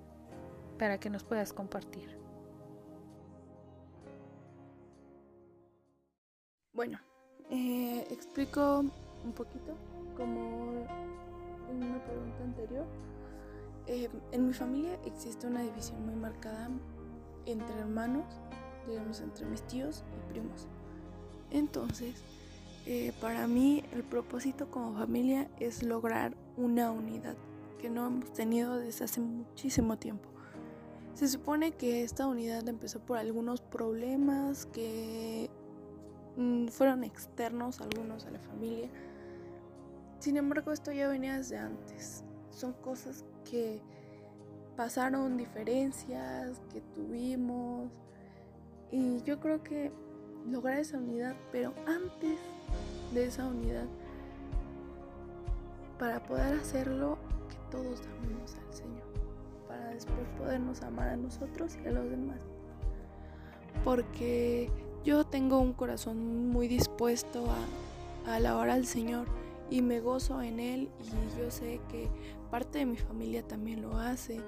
para 0.77 0.99
que 0.99 1.09
nos 1.09 1.23
puedas 1.23 1.53
compartir? 1.53 2.17
Bueno, 6.73 6.99
eh, 7.49 8.07
explico 8.09 8.79
un 9.23 9.31
poquito 9.33 9.75
como 10.15 10.85
en 11.69 11.83
una 11.83 12.03
pregunta 12.03 12.43
anterior. 12.43 12.85
Eh, 13.87 14.09
en 14.31 14.47
mi 14.47 14.53
familia 14.53 14.97
existe 15.05 15.47
una 15.47 15.61
división 15.61 16.05
muy 16.05 16.15
marcada 16.15 16.69
entre 17.45 17.75
hermanos, 17.79 18.25
digamos 18.87 19.19
entre 19.19 19.45
mis 19.45 19.61
tíos 19.63 20.03
y 20.15 20.31
primos. 20.31 20.67
Entonces, 21.51 22.23
eh, 22.85 23.13
para 23.21 23.47
mí 23.47 23.83
el 23.93 24.03
propósito 24.03 24.69
como 24.69 24.97
familia 24.97 25.49
es 25.59 25.83
lograr 25.83 26.35
una 26.57 26.91
unidad 26.91 27.35
que 27.79 27.89
no 27.89 28.07
hemos 28.07 28.33
tenido 28.33 28.77
desde 28.77 29.05
hace 29.05 29.19
muchísimo 29.19 29.97
tiempo. 29.97 30.29
Se 31.13 31.27
supone 31.27 31.71
que 31.71 32.03
esta 32.03 32.27
unidad 32.27 32.67
empezó 32.67 32.99
por 32.99 33.17
algunos 33.17 33.61
problemas 33.61 34.65
que 34.65 35.49
fueron 36.69 37.03
externos 37.03 37.81
algunos 37.81 38.25
a 38.25 38.31
la 38.31 38.39
familia. 38.39 38.89
Sin 40.19 40.37
embargo, 40.37 40.71
esto 40.71 40.91
ya 40.91 41.07
venía 41.07 41.37
desde 41.37 41.57
antes. 41.57 42.23
Son 42.49 42.73
cosas 42.73 43.25
que 43.49 43.81
pasaron, 44.75 45.37
diferencias 45.37 46.61
que 46.71 46.81
tuvimos. 46.95 47.91
Y 48.91 49.21
yo 49.23 49.39
creo 49.39 49.63
que 49.63 49.91
lograr 50.49 50.79
esa 50.79 50.97
unidad, 50.97 51.35
pero 51.51 51.73
antes 51.85 52.39
de 53.13 53.25
esa 53.25 53.45
unidad, 53.47 53.85
para 55.99 56.23
poder 56.23 56.59
hacerlo, 56.59 57.17
que 57.49 57.55
todos 57.71 58.01
amemos 58.17 58.55
al 58.55 58.73
Señor, 58.73 59.03
para 59.67 59.89
después 59.89 60.27
podernos 60.37 60.81
amar 60.81 61.09
a 61.09 61.17
nosotros 61.17 61.77
y 61.83 61.87
a 61.87 61.91
los 61.91 62.09
demás. 62.09 62.39
Porque 63.83 64.69
yo 65.03 65.25
tengo 65.25 65.59
un 65.59 65.73
corazón 65.73 66.49
muy 66.49 66.67
dispuesto 66.67 67.45
a, 67.49 68.33
alabar 68.35 68.69
al 68.69 68.85
Señor 68.85 69.27
y 69.69 69.81
me 69.81 69.99
gozo 69.99 70.41
en 70.41 70.61
Él 70.61 70.89
y 71.01 71.39
yo 71.39 71.51
sé 71.51 71.81
que 71.89 72.07
parte 72.49 72.79
de 72.79 72.85
mi 72.85 72.95
familia 72.95 73.45
también 73.45 73.81
lo 73.81 73.97
hace 73.97 74.39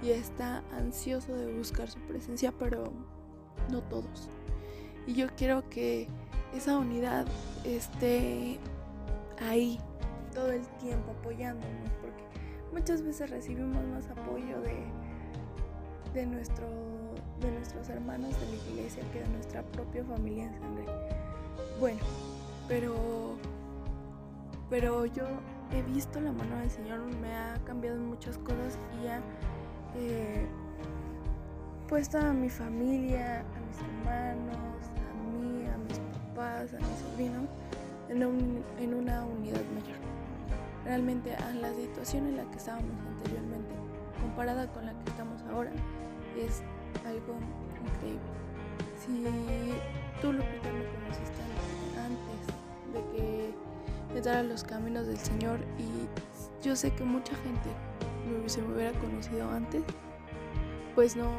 y 0.00 0.10
está 0.10 0.62
ansioso 0.76 1.34
de 1.34 1.52
buscar 1.52 1.90
su 1.90 1.98
presencia, 2.00 2.52
pero 2.56 2.92
no 3.68 3.82
todos. 3.82 4.28
Y 5.08 5.14
yo 5.14 5.26
quiero 5.36 5.68
que 5.70 6.06
esa 6.54 6.78
unidad 6.78 7.26
esté 7.64 8.58
ahí 9.40 9.80
todo 10.32 10.52
el 10.52 10.66
tiempo 10.78 11.12
apoyándonos, 11.18 11.90
porque 12.00 12.22
muchas 12.72 13.02
veces 13.02 13.30
recibimos 13.30 13.84
más 13.86 14.08
apoyo 14.08 14.60
de, 14.60 14.84
de 16.14 16.26
nuestro 16.26 16.68
de 17.40 17.50
nuestros 17.50 17.88
hermanos 17.88 18.38
de 18.40 18.46
la 18.46 18.56
iglesia 18.70 19.02
que 19.12 19.20
de 19.20 19.28
nuestra 19.28 19.62
propia 19.62 20.04
familia 20.04 20.44
en 20.44 20.60
sangre. 20.60 20.84
Bueno, 21.78 22.00
pero, 22.68 22.94
pero 24.70 25.06
yo 25.06 25.24
he 25.72 25.82
visto 25.82 26.20
la 26.20 26.32
mano 26.32 26.56
del 26.58 26.70
Señor, 26.70 27.00
me 27.20 27.34
ha 27.34 27.54
cambiado 27.64 27.98
muchas 28.00 28.38
cosas 28.38 28.78
y 29.02 29.08
ha 29.08 29.20
eh, 29.96 30.46
puesto 31.88 32.18
a 32.18 32.32
mi 32.32 32.48
familia, 32.48 33.40
a 33.40 33.60
mis 33.60 33.78
hermanos, 33.80 34.56
a 35.10 35.38
mí, 35.38 35.66
a 35.66 35.76
mis 35.78 35.98
papás, 35.98 36.74
a 36.74 36.78
mis 36.78 36.98
sobrinos 36.98 37.48
en, 38.08 38.22
en 38.78 38.94
una 38.94 39.24
unidad 39.24 39.62
mayor. 39.74 39.96
Realmente 40.84 41.34
a 41.34 41.50
la 41.52 41.72
situación 41.74 42.28
en 42.28 42.36
la 42.36 42.44
que 42.44 42.56
estábamos 42.58 42.92
anteriormente, 43.08 43.74
comparada 44.20 44.68
con 44.72 44.86
la 44.86 44.92
que 44.92 45.10
estamos 45.10 45.42
ahora, 45.50 45.72
es 46.38 46.62
algo 47.06 47.34
increíble. 47.84 48.20
Si 48.98 49.22
tú, 50.20 50.32
lo 50.32 50.38
me 50.38 50.58
conociste 50.60 51.42
antes 51.96 52.46
de 52.92 53.16
que 53.16 53.54
entrara 54.16 54.42
los 54.42 54.64
caminos 54.64 55.06
del 55.06 55.18
Señor 55.18 55.60
y 55.78 56.64
yo 56.66 56.74
sé 56.74 56.92
que 56.92 57.04
mucha 57.04 57.34
gente 57.36 57.70
si 58.46 58.60
me 58.60 58.74
hubiera 58.74 58.92
conocido 58.98 59.48
antes, 59.50 59.82
pues 60.94 61.16
no, 61.16 61.30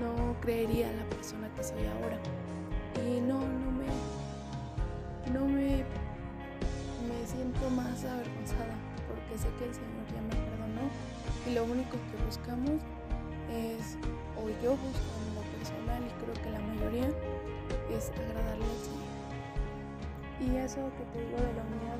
no 0.00 0.38
creería 0.40 0.92
la 0.92 1.04
persona 1.04 1.48
que 1.56 1.64
soy 1.64 1.84
ahora. 1.86 2.18
Y 3.06 3.20
no, 3.20 3.38
no 3.40 3.70
me, 3.70 5.32
no 5.32 5.46
me, 5.46 5.84
me 7.08 7.26
siento 7.26 7.70
más 7.70 8.04
avergonzada 8.04 8.74
porque 9.08 9.38
sé 9.38 9.48
que 9.58 9.64
el 9.66 9.74
Señor 9.74 10.06
ya 10.14 10.22
me 10.22 10.44
perdonó 10.44 10.90
y 11.48 11.54
lo 11.54 11.64
único 11.64 11.92
que 11.92 12.24
buscamos 12.26 12.80
es 13.50 13.98
o 14.38 14.48
yo 14.62 14.72
busco 14.76 15.10
en 15.26 15.34
lo 15.34 15.42
personal 15.58 16.00
y 16.06 16.10
creo 16.22 16.34
que 16.42 16.50
la 16.50 16.60
mayoría 16.60 17.08
es 17.90 18.10
agradarle 18.10 18.64
al 18.64 18.80
Señor. 18.80 19.10
Y 20.40 20.56
eso 20.56 20.80
que 20.96 21.04
te 21.12 21.26
digo 21.26 21.36
de 21.36 21.52
la 21.52 21.62
unidad 21.68 21.98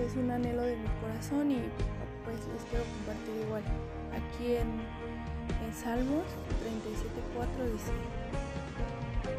es, 0.00 0.16
un 0.16 0.30
anhelo 0.30 0.62
de 0.62 0.76
mi 0.76 0.88
corazón 1.02 1.50
y 1.50 1.60
pues 2.24 2.38
les 2.48 2.62
quiero 2.70 2.84
compartir 2.96 3.36
igual. 3.44 3.62
Aquí 4.12 4.56
en, 4.56 4.80
en 5.60 5.72
Salmos 5.74 6.24
37.4 6.64 7.72
dice, 7.72 7.92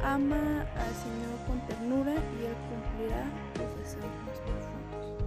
ama 0.03 0.67
al 0.77 0.93
Señor 0.93 1.33
con 1.47 1.59
ternura 1.67 2.13
y 2.13 2.45
Él 2.45 2.55
cumplirá 2.69 3.25
tus 3.55 3.69
deseos 3.79 4.13
más 4.25 4.37
profundos. 4.45 5.23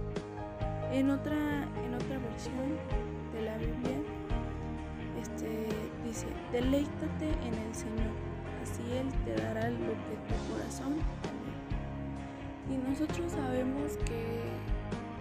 En 0.93 1.11
otra, 1.11 1.35
en 1.83 1.93
otra 1.93 2.19
versión 2.19 2.77
de 3.33 3.41
la 3.41 3.57
Biblia 3.57 4.16
este, 5.27 5.67
dice, 6.05 6.27
deleítate 6.51 7.27
en 7.45 7.53
el 7.53 7.75
Señor, 7.75 8.11
así 8.63 8.83
Él 8.93 9.07
te 9.25 9.41
dará 9.41 9.69
lo 9.69 9.91
que 10.07 10.15
tu 10.27 10.35
corazón 10.53 10.95
Y 12.69 12.77
nosotros 12.89 13.31
sabemos 13.31 13.97
que, 14.05 14.23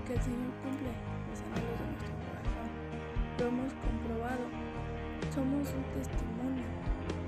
que 0.07 0.15
el 0.15 0.23
Señor 0.23 0.53
cumple 0.63 0.91
los 1.31 1.41
anhelos 1.43 1.79
de 1.79 1.87
nuestro 1.91 2.15
corazón. 2.23 2.69
Lo 3.39 3.47
hemos 3.49 3.73
comprobado. 3.75 4.47
Somos 5.35 5.69
un 5.75 5.85
testimonio 5.93 6.65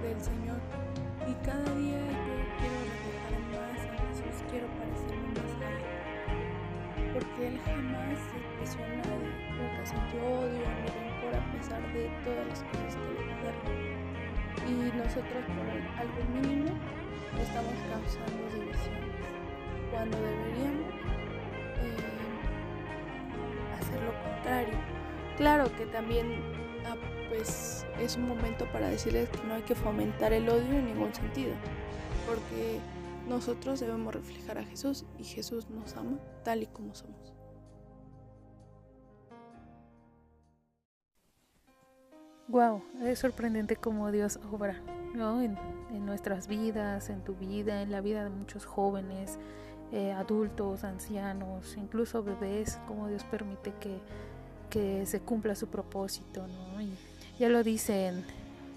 del 0.02 0.20
Señor 0.20 0.60
Y 1.28 1.34
cada 1.44 1.68
día 1.74 1.98
yo 1.98 2.36
quiero 2.58 2.78
reflejar 2.88 3.42
más 3.52 3.80
a 3.84 3.94
Jesús, 4.06 4.44
quiero 4.50 4.66
parecerme 4.78 5.28
más 5.34 5.52
a 5.60 5.70
Él. 5.70 5.97
Porque 7.18 7.48
Él 7.48 7.58
jamás 7.64 8.16
se 8.30 8.38
expresiona 8.38 9.02
de 9.02 9.26
nunca 9.58 9.82
sintió 9.84 10.22
odio 10.22 10.62
ni 10.62 10.86
rencor 10.86 11.34
a 11.34 11.42
pesar 11.52 11.82
de 11.92 12.06
todas 12.22 12.46
las 12.46 12.62
cosas 12.62 12.94
que 12.94 13.10
le 13.10 13.22
pasaron. 13.34 13.66
Y 14.68 14.72
nosotros 14.96 15.42
por 15.50 15.66
algo 15.98 16.22
mínimo 16.32 16.70
estamos 17.42 17.74
causando 17.90 18.40
divisiones. 18.54 19.18
Cuando 19.90 20.16
deberíamos 20.16 20.94
eh, 21.82 22.06
hacer 23.80 24.00
lo 24.02 24.12
contrario. 24.22 24.78
Claro 25.38 25.64
que 25.76 25.86
también 25.86 26.40
ah, 26.86 26.94
pues 27.28 27.84
es 27.98 28.16
un 28.16 28.28
momento 28.28 28.64
para 28.66 28.90
decirles 28.90 29.28
que 29.28 29.42
no 29.44 29.54
hay 29.54 29.62
que 29.62 29.74
fomentar 29.74 30.32
el 30.32 30.48
odio 30.48 30.72
en 30.78 30.86
ningún 30.86 31.12
sentido, 31.12 31.54
porque 32.28 32.78
nosotros 33.28 33.80
debemos 33.80 34.14
reflejar 34.14 34.58
a 34.58 34.64
Jesús 34.64 35.04
y 35.18 35.24
Jesús 35.24 35.68
nos 35.68 35.96
ama 35.96 36.18
tal 36.44 36.62
y 36.62 36.66
como 36.66 36.94
somos. 36.94 37.34
Wow, 42.48 42.82
es 43.02 43.18
sorprendente 43.18 43.76
cómo 43.76 44.10
Dios 44.10 44.40
obra 44.50 44.80
¿no? 45.14 45.42
en, 45.42 45.58
nuestras 46.06 46.48
vidas, 46.48 47.10
en 47.10 47.22
tu 47.22 47.34
vida, 47.34 47.82
en 47.82 47.90
la 47.90 48.00
vida 48.00 48.24
de 48.24 48.30
muchos 48.30 48.64
jóvenes, 48.64 49.38
eh, 49.92 50.12
adultos, 50.12 50.84
ancianos, 50.84 51.76
incluso 51.76 52.22
bebés, 52.22 52.78
cómo 52.86 53.08
Dios 53.08 53.24
permite 53.24 53.74
que, 53.78 53.98
que 54.70 55.04
se 55.04 55.20
cumpla 55.20 55.54
su 55.54 55.66
propósito. 55.66 56.46
¿no? 56.46 56.80
Y 56.80 56.90
ya 57.38 57.50
lo 57.50 57.62
dice 57.62 58.06
en, 58.06 58.24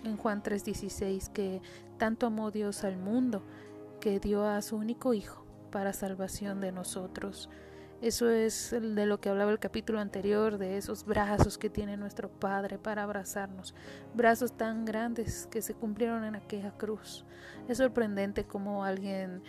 en 0.04 0.18
Juan 0.18 0.44
3:16 0.44 1.30
que 1.30 1.62
tanto 1.98 2.28
amó 2.28 2.52
Dios 2.52 2.84
al 2.84 2.98
mundo 2.98 3.42
que 4.02 4.20
dio 4.20 4.46
a 4.46 4.62
su 4.62 4.76
único 4.76 5.14
Hijo 5.14 5.46
para 5.72 5.94
salvación 5.94 6.60
de 6.60 6.74
nosotros. 6.74 7.50
Eso 8.02 8.32
es 8.32 8.72
de 8.72 9.06
lo 9.06 9.22
que 9.22 9.30
hablaba 9.30 9.52
el 9.52 9.60
capítulo 9.60 10.00
anterior, 10.00 10.58
de 10.58 10.78
esos 10.78 11.06
brazos 11.06 11.60
que 11.60 11.70
tiene 11.70 11.98
nuestro 11.98 12.30
Padre 12.30 12.80
para 12.80 13.04
abrazarnos, 13.04 13.76
brazos 14.16 14.58
tan 14.58 14.86
grandes 14.86 15.48
que 15.52 15.62
se 15.62 15.76
cumplieron 15.76 16.24
en 16.24 16.36
aquella 16.36 16.72
cruz. 16.72 17.26
Es 17.70 17.78
sorprendente 17.78 18.44
como 18.44 18.84
alguien 18.84 19.44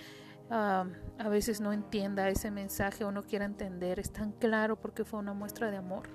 ah, 0.50 0.84
a 1.18 1.28
veces 1.30 1.62
no 1.62 1.72
entienda 1.72 2.28
ese 2.28 2.50
mensaje 2.50 3.04
o 3.04 3.10
no 3.10 3.22
quiera 3.22 3.46
entender, 3.46 3.98
es 3.98 4.12
tan 4.12 4.32
claro 4.32 4.76
porque 4.76 5.06
fue 5.06 5.18
una 5.18 5.32
muestra 5.32 5.70
de 5.70 5.78
amor. 5.78 6.08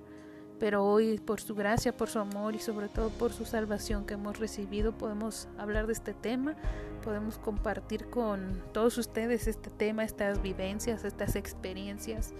Pero 0.59 0.85
hoy, 0.85 1.19
por 1.19 1.41
su 1.41 1.55
gracia, 1.55 1.95
por 1.95 2.07
su 2.07 2.19
amor 2.19 2.55
y 2.55 2.59
sobre 2.59 2.87
todo 2.87 3.09
por 3.09 3.31
su 3.33 3.45
salvación 3.45 4.05
que 4.05 4.15
hemos 4.15 4.39
recibido, 4.39 4.91
podemos 4.91 5.47
hablar 5.57 5.85
de 5.85 5.93
este 5.93 6.13
tema, 6.13 6.55
podemos 7.07 7.37
compartir 7.37 8.09
con 8.09 8.61
todos 8.73 8.97
ustedes 8.97 9.47
este 9.47 9.69
tema, 9.69 10.03
estas 10.03 10.41
vivencias, 10.41 11.05
estas 11.05 11.37
experiencias 11.37 12.33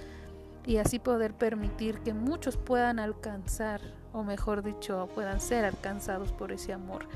y 0.66 0.76
así 0.76 1.00
poder 1.00 1.34
permitir 1.34 2.02
que 2.02 2.14
muchos 2.14 2.58
puedan 2.58 3.00
alcanzar, 3.00 3.80
o 4.12 4.26
mejor 4.26 4.64
dicho, 4.64 5.08
puedan 5.16 5.40
ser 5.40 5.64
alcanzados 5.64 6.34
por 6.34 6.52
ese 6.52 6.74
amor 6.74 7.08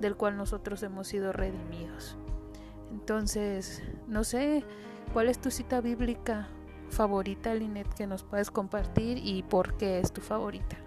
del 0.00 0.16
cual 0.16 0.38
nosotros 0.38 0.82
hemos 0.82 1.06
sido 1.06 1.34
redimidos. 1.34 2.16
Entonces, 2.90 3.82
no 4.08 4.24
sé, 4.24 4.64
¿cuál 5.12 5.28
es 5.28 5.38
tu 5.38 5.50
cita 5.50 5.82
bíblica 5.82 6.48
favorita, 6.88 7.54
Linet, 7.54 7.92
que 7.92 8.06
nos 8.06 8.24
puedes 8.24 8.50
compartir 8.50 9.18
y 9.18 9.42
por 9.42 9.76
qué 9.76 9.98
es 9.98 10.10
tu 10.10 10.22
favorita? 10.22 10.78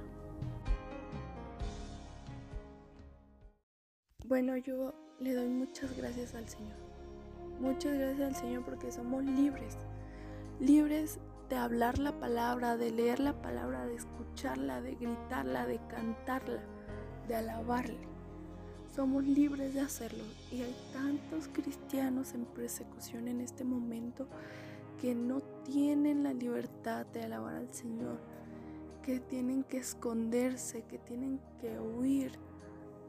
Bueno, 4.26 4.58
yo 4.58 4.96
le 5.20 5.34
doy 5.34 5.48
muchas 5.48 5.96
gracias 5.98 6.36
al 6.36 6.48
Señor. 6.48 6.76
Muchas 7.60 7.98
gracias 7.98 8.28
al 8.28 8.36
Señor 8.36 8.64
porque 8.64 8.92
somos 8.92 9.24
libres. 9.24 9.76
Libres 10.60 11.20
de 11.50 11.56
hablar 11.56 11.98
la 11.98 12.20
palabra, 12.20 12.78
de 12.78 12.92
leer 12.92 13.20
la 13.20 13.42
palabra, 13.42 13.86
de 13.88 13.96
escucharla, 13.96 14.82
de 14.82 14.96
gritarla, 14.96 15.66
de 15.66 15.80
cantarla, 15.88 16.62
de 17.28 17.36
alabarle. 17.36 18.08
Somos 18.96 19.24
libres 19.24 19.74
de 19.74 19.82
hacerlo 19.82 20.24
y 20.52 20.62
hay 20.62 20.76
tantos 20.94 21.48
cristianos 21.48 22.34
en 22.34 22.46
persecución 22.46 23.28
en 23.28 23.42
este 23.42 23.64
momento 23.64 24.28
que 25.00 25.16
no 25.16 25.42
tienen 25.64 26.24
la 26.24 26.34
libertad 26.34 27.06
de 27.08 27.24
alabar 27.24 27.56
al 27.56 27.74
Señor, 27.74 28.20
que 29.04 29.20
tienen 29.20 29.64
que 29.64 29.78
esconderse, 29.78 30.84
que 30.84 30.98
tienen 30.98 31.40
que 31.60 31.80
huir, 31.80 32.32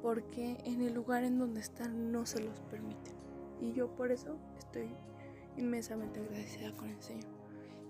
porque 0.02 0.58
en 0.64 0.82
el 0.82 0.94
lugar 0.94 1.24
en 1.24 1.38
donde 1.38 1.60
están 1.60 2.12
no 2.12 2.26
se 2.26 2.40
los 2.40 2.60
permiten. 2.62 3.14
Y 3.60 3.72
yo 3.72 3.88
por 3.88 4.12
eso 4.12 4.38
estoy 4.58 4.88
inmensamente 5.56 6.20
agradecida 6.20 6.72
con 6.76 6.88
el 6.88 7.02
Señor. 7.02 7.26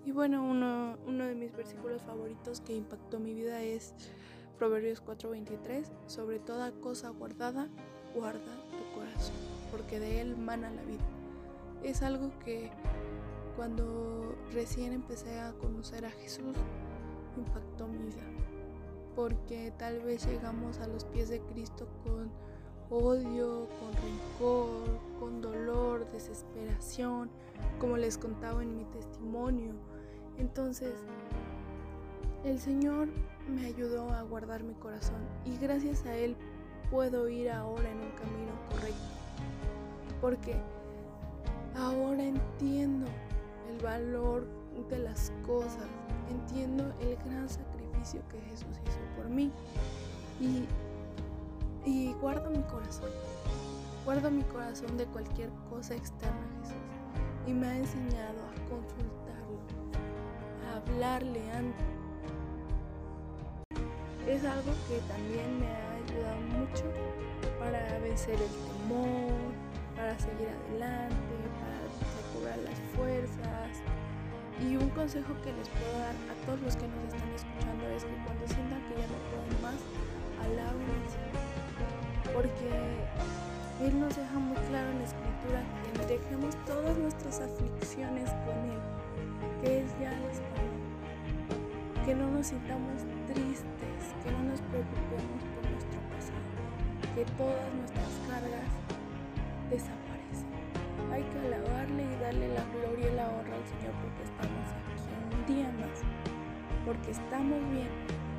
Y 0.05 0.11
bueno, 0.11 0.43
uno, 0.43 0.97
uno 1.05 1.25
de 1.25 1.35
mis 1.35 1.55
versículos 1.55 2.01
favoritos 2.01 2.61
que 2.61 2.75
impactó 2.75 3.19
mi 3.19 3.33
vida 3.33 3.61
es 3.61 3.93
Proverbios 4.57 5.01
4:23, 5.01 5.89
sobre 6.07 6.39
toda 6.39 6.71
cosa 6.71 7.09
guardada, 7.09 7.69
guarda 8.13 8.55
tu 8.71 8.99
corazón, 8.99 9.35
porque 9.71 9.99
de 9.99 10.21
él 10.21 10.35
mana 10.35 10.69
la 10.71 10.83
vida. 10.83 11.05
Es 11.83 12.01
algo 12.01 12.31
que 12.39 12.71
cuando 13.55 14.35
recién 14.51 14.93
empecé 14.93 15.39
a 15.39 15.53
conocer 15.53 16.05
a 16.05 16.11
Jesús, 16.11 16.55
impactó 17.37 17.87
mi 17.87 17.99
vida. 17.99 18.23
Porque 19.19 19.73
tal 19.77 19.99
vez 19.99 20.25
llegamos 20.25 20.79
a 20.79 20.87
los 20.87 21.03
pies 21.03 21.27
de 21.27 21.41
Cristo 21.41 21.89
con 22.05 22.31
odio, 22.89 23.67
con 23.77 23.91
rencor, 24.01 24.97
con 25.19 25.41
dolor, 25.41 26.09
desesperación, 26.13 27.29
como 27.81 27.97
les 27.97 28.17
contaba 28.17 28.63
en 28.63 28.77
mi 28.77 28.85
testimonio. 28.85 29.73
Entonces, 30.37 30.93
el 32.45 32.59
Señor 32.59 33.09
me 33.53 33.65
ayudó 33.65 34.09
a 34.09 34.21
guardar 34.21 34.63
mi 34.63 34.73
corazón 34.75 35.19
y 35.43 35.57
gracias 35.57 36.05
a 36.05 36.15
Él 36.15 36.37
puedo 36.89 37.27
ir 37.27 37.51
ahora 37.51 37.91
en 37.91 37.97
un 37.97 38.11
camino 38.11 38.53
correcto. 38.69 39.03
Porque 40.21 40.55
ahora 41.75 42.23
entiendo 42.23 43.05
valor 43.83 44.47
de 44.89 44.99
las 44.99 45.33
cosas, 45.45 45.89
entiendo 46.29 46.85
el 47.01 47.17
gran 47.17 47.49
sacrificio 47.49 47.68
que 48.03 48.39
Jesús 48.49 48.79
hizo 48.87 48.99
por 49.15 49.29
mí. 49.29 49.51
Y, 50.39 50.65
y 51.85 52.13
guardo 52.13 52.49
mi 52.49 52.63
corazón, 52.63 53.09
guardo 54.05 54.31
mi 54.31 54.43
corazón 54.43 54.97
de 54.97 55.05
cualquier 55.05 55.49
cosa 55.69 55.95
externa 55.95 56.37
a 56.37 56.61
Jesús. 56.61 56.77
Y 57.47 57.53
me 57.53 57.67
ha 57.67 57.77
enseñado 57.77 58.39
a 58.45 58.69
consultarlo, 58.69 59.59
a 60.65 60.77
hablarle 60.77 61.51
antes. 61.51 61.85
Es 64.27 64.45
algo 64.45 64.71
que 64.87 64.99
también 65.07 65.59
me 65.59 65.67
ha 65.67 65.93
ayudado 65.95 66.41
mucho 66.59 66.83
para 67.59 67.99
vencer 67.99 68.35
el 68.35 68.47
temor, 68.47 69.33
para 69.95 70.17
seguir 70.19 70.49
adelante, 70.49 71.15
para 71.59 71.79
recobrar 72.21 72.57
las 72.59 72.79
fuerzas, 72.95 73.81
y 74.61 74.75
un 74.75 74.89
consejo 74.89 75.33
que 75.43 75.53
les 75.53 75.69
puedo 75.69 75.99
dar 75.99 76.15
a 76.27 76.35
todos 76.45 76.59
los 76.61 76.75
que 76.75 76.87
nos 76.87 77.13
están 77.13 77.31
escuchando 77.31 77.87
es 77.95 78.03
que 78.03 78.15
cuando 78.25 78.47
sientan 78.47 78.81
que 78.87 78.95
ya 78.99 79.07
no 79.07 79.19
pueden 79.31 79.55
más, 79.63 79.79
alaben 80.43 80.99
Porque 82.33 82.69
Él 83.85 83.99
nos 83.99 84.15
deja 84.15 84.37
muy 84.39 84.57
claro 84.67 84.91
en 84.91 84.99
la 84.99 85.05
escritura 85.05 85.63
que 85.95 86.19
dejemos 86.19 86.55
todas 86.65 86.97
nuestras 86.97 87.39
aflicciones 87.39 88.29
con 88.43 88.57
Él, 88.67 88.81
que 89.63 89.79
es 89.83 89.91
ya 89.99 90.11
les 90.27 90.41
Que 92.05 92.15
no 92.15 92.29
nos 92.29 92.47
sintamos 92.47 93.03
tristes, 93.27 94.01
que 94.23 94.31
no 94.31 94.43
nos 94.43 94.59
preocupemos 94.67 95.39
por 95.55 95.63
nuestro 95.71 95.99
pasado, 96.11 96.51
que 97.15 97.23
todas 97.39 97.73
nuestras 97.79 98.11
cargas 98.27 98.69
desaparezcan 99.69 100.08
hay 101.19 101.25
que 101.25 101.39
alabarle 101.39 102.03
y 102.03 102.15
darle 102.21 102.47
la 102.53 102.63
gloria 102.65 103.11
y 103.11 103.15
la 103.15 103.27
honra 103.27 103.55
al 103.55 103.65
Señor 103.67 103.93
porque 104.01 104.23
estamos 104.23 104.67
aquí 104.71 104.93
un 105.35 105.45
día 105.53 105.71
más, 105.73 105.99
porque 106.85 107.11
estamos 107.11 107.59
bien, 107.71 107.89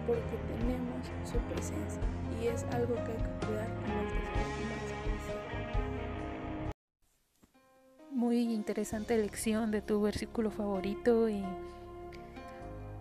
porque 0.07 0.37
tenemos 0.49 1.07
su 1.25 1.39
presencia 1.53 2.01
y 2.41 2.47
es 2.47 2.65
algo 2.73 2.95
que 2.95 3.13
hay 3.13 3.19
que 3.19 3.47
cuidar 3.47 3.69
como 3.75 4.01
el 4.01 4.09
tesoro. 4.09 4.31
Muy 8.13 8.41
interesante 8.55 9.19
lección 9.19 9.71
de 9.71 9.83
tu 9.83 10.01
versículo 10.01 10.51
favorito 10.51 11.29
y 11.29 11.45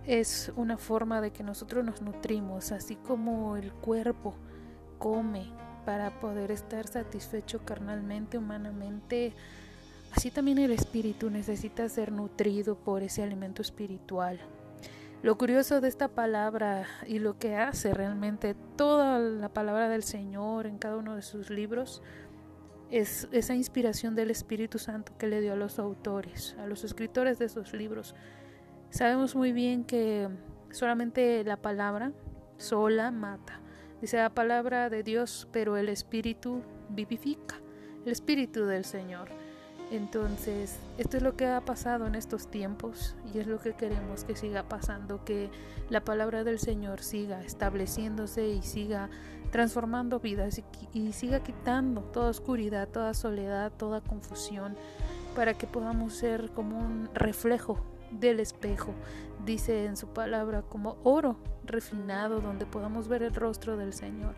es 0.06 0.52
una 0.58 0.78
forma 0.78 1.22
de 1.22 1.32
que 1.32 1.44
nosotros 1.44 1.86
nos 1.86 2.02
nutrimos, 2.02 2.74
así 2.74 2.96
como 2.98 3.56
el 3.56 3.72
cuerpo 3.72 4.36
come 4.98 5.54
para 5.86 6.20
poder 6.20 6.52
estar 6.52 6.88
satisfecho 6.88 7.64
carnalmente, 7.64 8.38
humanamente, 8.38 9.34
Así 10.12 10.32
también 10.32 10.58
el 10.58 10.72
espíritu 10.72 11.30
necesita 11.30 11.88
ser 11.88 12.12
nutrido 12.12 12.76
por 12.76 13.04
ese 13.04 13.24
alimento 13.24 13.62
espiritual. 13.62 14.40
Lo 15.22 15.38
curioso 15.38 15.82
de 15.82 15.90
esta 15.90 16.08
palabra 16.08 16.88
y 17.06 17.20
lo 17.20 17.38
que 17.38 17.56
hace 17.58 17.94
realmente 17.94 18.56
toda 18.78 19.20
la 19.20 19.50
palabra 19.50 19.90
del 19.90 20.04
Señor 20.04 20.66
en 20.66 20.78
cada 20.78 20.96
uno 20.96 21.16
de 21.16 21.22
sus 21.22 21.50
libros 21.50 22.02
es 22.90 23.28
esa 23.32 23.54
inspiración 23.54 24.16
del 24.16 24.32
Espíritu 24.32 24.80
Santo 24.80 25.12
que 25.18 25.28
le 25.28 25.42
dio 25.42 25.54
a 25.54 25.58
los 25.58 25.78
autores, 25.78 26.56
a 26.58 26.66
los 26.66 26.84
escritores 26.84 27.38
de 27.38 27.46
esos 27.46 27.74
libros. 27.74 28.16
Sabemos 28.90 29.36
muy 29.36 29.52
bien 29.52 29.84
que 29.84 30.30
solamente 30.72 31.44
la 31.44 31.58
palabra 31.58 32.14
sola 32.58 33.12
mata. 33.12 33.60
Dice 34.02 34.18
la 34.18 34.34
palabra 34.34 34.90
de 34.90 35.04
Dios, 35.04 35.50
pero 35.52 35.76
el 35.76 35.90
Espíritu 35.90 36.62
vivifica, 36.90 37.60
el 38.06 38.12
Espíritu 38.12 38.66
del 38.66 38.86
Señor. 38.86 39.30
Entonces, 39.92 40.78
esto 41.00 41.18
es 41.18 41.24
lo 41.24 41.36
que 41.36 41.48
ha 41.48 41.62
pasado 41.62 42.06
en 42.06 42.14
estos 42.14 42.48
tiempos 42.48 43.16
y 43.34 43.40
es 43.40 43.48
lo 43.48 43.60
que 43.60 43.74
queremos 43.74 44.24
que 44.24 44.36
siga 44.36 44.64
pasando, 44.64 45.26
que 45.26 45.50
la 45.90 46.02
palabra 46.02 46.44
del 46.44 46.60
Señor 46.60 47.02
siga 47.02 47.42
estableciéndose 47.42 48.48
y 48.50 48.62
siga 48.62 49.10
transformando 49.52 50.20
vidas 50.20 50.62
y, 50.94 51.12
siga 51.14 51.40
quitando 51.40 52.02
toda 52.02 52.30
oscuridad, 52.30 52.88
toda 52.88 53.16
soledad, 53.16 53.72
toda 53.78 54.02
confusión, 54.02 54.76
para 55.36 55.56
que 55.56 55.66
podamos 55.66 56.14
ser 56.14 56.52
como 56.52 56.78
un 56.78 57.10
reflejo 57.16 57.80
del 58.12 58.40
espejo, 58.40 58.94
dice 59.44 59.86
en 59.86 59.98
su 59.98 60.08
palabra, 60.08 60.62
como 60.62 60.98
oro 61.04 61.38
refinado, 61.66 62.42
donde 62.42 62.68
podamos 62.68 63.08
ver 63.08 63.24
el 63.24 63.34
rostro 63.34 63.76
del 63.76 63.94
Señor. 63.94 64.36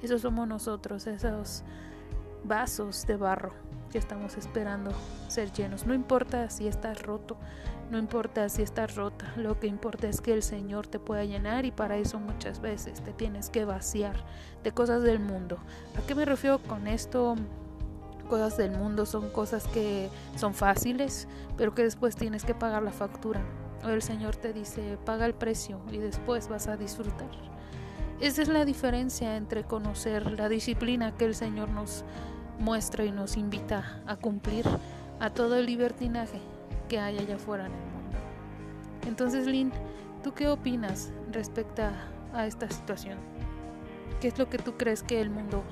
Esos 0.00 0.20
somos 0.20 0.46
nosotros, 0.46 1.08
esos 1.08 1.64
vasos 2.44 3.04
de 3.06 3.16
barro 3.16 3.52
que 3.92 3.98
estamos 3.98 4.36
esperando 4.36 4.90
ser 5.28 5.52
llenos. 5.52 5.86
No 5.86 5.94
importa 5.94 6.50
si 6.50 6.66
estás 6.66 7.02
roto, 7.02 7.36
no 7.90 7.98
importa 7.98 8.48
si 8.48 8.62
estás 8.62 8.96
rota, 8.96 9.32
lo 9.36 9.60
que 9.60 9.66
importa 9.66 10.08
es 10.08 10.20
que 10.20 10.32
el 10.32 10.42
Señor 10.42 10.86
te 10.86 10.98
pueda 10.98 11.24
llenar 11.24 11.66
y 11.66 11.70
para 11.70 11.98
eso 11.98 12.18
muchas 12.18 12.60
veces 12.60 13.02
te 13.02 13.12
tienes 13.12 13.50
que 13.50 13.64
vaciar 13.64 14.16
de 14.64 14.72
cosas 14.72 15.02
del 15.02 15.20
mundo. 15.20 15.58
¿A 15.96 16.06
qué 16.06 16.14
me 16.14 16.24
refiero 16.24 16.58
con 16.58 16.88
esto? 16.88 17.36
Cosas 18.28 18.56
del 18.56 18.70
mundo 18.70 19.04
son 19.04 19.28
cosas 19.28 19.66
que 19.68 20.08
son 20.36 20.54
fáciles, 20.54 21.28
pero 21.58 21.74
que 21.74 21.82
después 21.82 22.16
tienes 22.16 22.44
que 22.44 22.54
pagar 22.54 22.82
la 22.82 22.92
factura. 22.92 23.42
O 23.84 23.88
el 23.88 24.00
Señor 24.00 24.36
te 24.36 24.54
dice, 24.54 24.96
paga 25.04 25.26
el 25.26 25.34
precio 25.34 25.80
y 25.90 25.98
después 25.98 26.48
vas 26.48 26.66
a 26.66 26.78
disfrutar. 26.78 27.28
Esa 28.20 28.42
es 28.42 28.48
la 28.48 28.64
diferencia 28.64 29.36
entre 29.36 29.64
conocer 29.64 30.30
la 30.30 30.48
disciplina 30.48 31.12
que 31.12 31.24
el 31.24 31.34
Señor 31.34 31.68
nos 31.70 32.04
muestra 32.58 33.04
y 33.04 33.10
nos 33.10 33.36
invita 33.36 34.00
a 34.06 34.16
cumplir 34.16 34.64
a 35.20 35.30
todo 35.30 35.56
el 35.56 35.66
libertinaje 35.66 36.40
que 36.88 36.98
hay 36.98 37.18
allá 37.18 37.36
afuera 37.36 37.66
en 37.66 37.72
el 37.72 37.78
mundo. 37.78 38.18
Entonces, 39.06 39.46
Lynn, 39.46 39.72
¿tú 40.22 40.34
qué 40.34 40.48
opinas 40.48 41.12
respecto 41.30 41.82
a, 42.34 42.46
esta 42.46 42.68
situación? 42.70 43.18
¿Qué 44.20 44.28
es 44.28 44.38
lo 44.38 44.48
que 44.48 44.58
tú 44.58 44.76
crees 44.76 45.02
que 45.02 45.20
el 45.20 45.30
mundo 45.30 45.64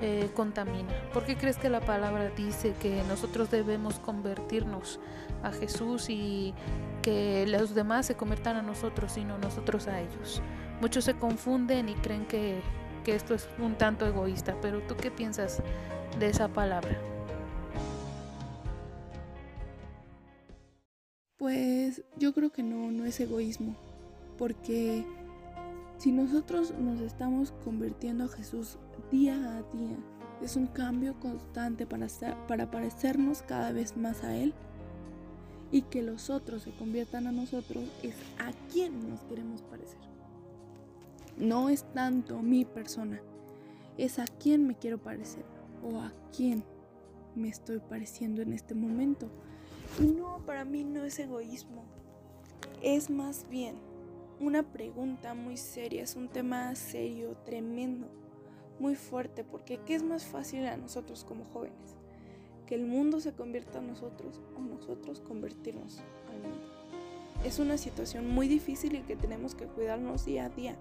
eh, 0.00 0.30
contamina? 0.34 0.92
¿Por 1.12 1.24
qué 1.24 1.36
crees 1.36 1.56
que 1.56 1.68
la 1.68 1.80
palabra 1.80 2.30
dice 2.30 2.74
que 2.80 3.02
nosotros 3.04 3.50
debemos 3.50 3.98
convertirnos 3.98 5.00
a 5.42 5.52
Jesús 5.52 6.08
y 6.08 6.54
que 7.02 7.46
los 7.46 7.74
demás 7.74 8.06
se 8.06 8.16
conviertan 8.16 8.56
a 8.56 8.62
nosotros 8.62 9.16
y 9.16 9.24
no 9.24 9.38
nosotros 9.38 9.88
a 9.88 10.00
ellos? 10.00 10.42
Muchos 10.80 11.04
se 11.04 11.14
confunden 11.14 11.88
y 11.88 11.94
creen 11.94 12.26
que, 12.26 12.62
que 13.02 13.14
esto 13.14 13.34
es 13.34 13.48
un 13.58 13.76
tanto 13.76 14.06
egoísta, 14.06 14.56
pero 14.60 14.80
¿tú 14.82 14.96
qué 14.96 15.10
piensas 15.10 15.62
de 16.18 16.28
esa 16.28 16.48
palabra? 16.48 16.98
Pues 21.36 22.02
yo 22.16 22.34
creo 22.34 22.50
que 22.50 22.62
no, 22.62 22.90
no 22.90 23.04
es 23.04 23.18
egoísmo, 23.20 23.74
porque 24.36 25.04
si 25.98 26.12
nosotros 26.12 26.72
nos 26.78 27.00
estamos 27.00 27.52
convirtiendo 27.64 28.24
a 28.24 28.28
Jesús 28.28 28.78
día 29.10 29.34
a 29.34 29.62
día, 29.74 29.96
es 30.42 30.56
un 30.56 30.66
cambio 30.66 31.18
constante 31.20 31.86
para, 31.86 32.06
para 32.46 32.70
parecernos 32.70 33.42
cada 33.42 33.72
vez 33.72 33.96
más 33.96 34.24
a 34.24 34.36
Él 34.36 34.54
y 35.70 35.82
que 35.82 36.02
los 36.02 36.30
otros 36.30 36.62
se 36.62 36.72
conviertan 36.72 37.26
a 37.26 37.32
nosotros, 37.32 37.84
es 38.02 38.14
a 38.38 38.52
quien 38.72 39.08
nos 39.08 39.20
queremos 39.22 39.62
parecer. 39.62 40.09
No 41.36 41.68
es 41.68 41.84
tanto 41.92 42.40
mi 42.40 42.64
persona, 42.64 43.20
es 43.96 44.18
a 44.18 44.26
quien 44.26 44.66
me 44.66 44.76
quiero 44.76 44.98
parecer 44.98 45.44
o 45.82 45.98
a 46.00 46.12
quién 46.36 46.64
me 47.34 47.48
estoy 47.48 47.80
pareciendo 47.80 48.42
en 48.42 48.52
este 48.52 48.74
momento. 48.74 49.28
Y 49.98 50.04
no, 50.04 50.38
para 50.46 50.64
mí 50.64 50.84
no 50.84 51.04
es 51.04 51.18
egoísmo. 51.18 51.84
Es 52.82 53.10
más 53.10 53.46
bien 53.48 53.76
una 54.40 54.62
pregunta 54.62 55.34
muy 55.34 55.56
seria, 55.56 56.02
es 56.02 56.16
un 56.16 56.28
tema 56.28 56.74
serio, 56.74 57.36
tremendo, 57.44 58.08
muy 58.78 58.94
fuerte, 58.94 59.44
porque 59.44 59.78
¿qué 59.84 59.94
es 59.94 60.02
más 60.02 60.24
fácil 60.24 60.64
a 60.66 60.76
nosotros 60.78 61.24
como 61.24 61.44
jóvenes? 61.44 61.96
Que 62.66 62.74
el 62.74 62.86
mundo 62.86 63.20
se 63.20 63.32
convierta 63.32 63.80
a 63.80 63.82
nosotros 63.82 64.40
o 64.56 64.60
nosotros 64.60 65.20
convertirnos 65.20 65.98
al 66.30 66.40
mundo. 66.40 66.66
Es 67.44 67.58
una 67.58 67.76
situación 67.76 68.28
muy 68.28 68.48
difícil 68.48 68.94
y 68.94 69.02
que 69.02 69.16
tenemos 69.16 69.54
que 69.54 69.66
cuidarnos 69.66 70.24
día 70.24 70.46
a 70.46 70.48
día, 70.48 70.76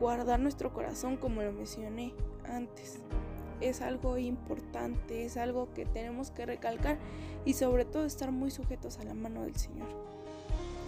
guardar 0.00 0.40
nuestro 0.40 0.72
corazón 0.72 1.16
como 1.16 1.42
lo 1.42 1.52
mencioné 1.52 2.12
antes 2.44 3.00
es 3.60 3.80
algo 3.80 4.18
importante, 4.18 5.24
es 5.24 5.36
algo 5.36 5.72
que 5.72 5.86
tenemos 5.86 6.30
que 6.30 6.46
recalcar 6.46 6.98
y 7.44 7.54
sobre 7.54 7.84
todo 7.84 8.04
estar 8.04 8.32
muy 8.32 8.50
sujetos 8.50 8.98
a 8.98 9.04
la 9.04 9.14
mano 9.14 9.42
del 9.42 9.56
Señor. 9.56 9.88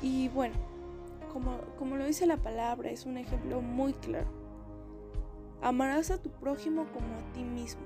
Y 0.02 0.28
bueno, 0.28 0.54
como, 1.32 1.58
como 1.78 1.96
lo 1.96 2.04
dice 2.04 2.26
la 2.26 2.36
palabra, 2.36 2.90
es 2.90 3.06
un 3.06 3.16
ejemplo 3.16 3.60
muy 3.60 3.92
claro. 3.94 4.28
Amarás 5.62 6.10
a 6.10 6.18
tu 6.18 6.30
prójimo 6.30 6.86
como 6.92 7.14
a 7.14 7.32
ti 7.32 7.42
mismo. 7.42 7.82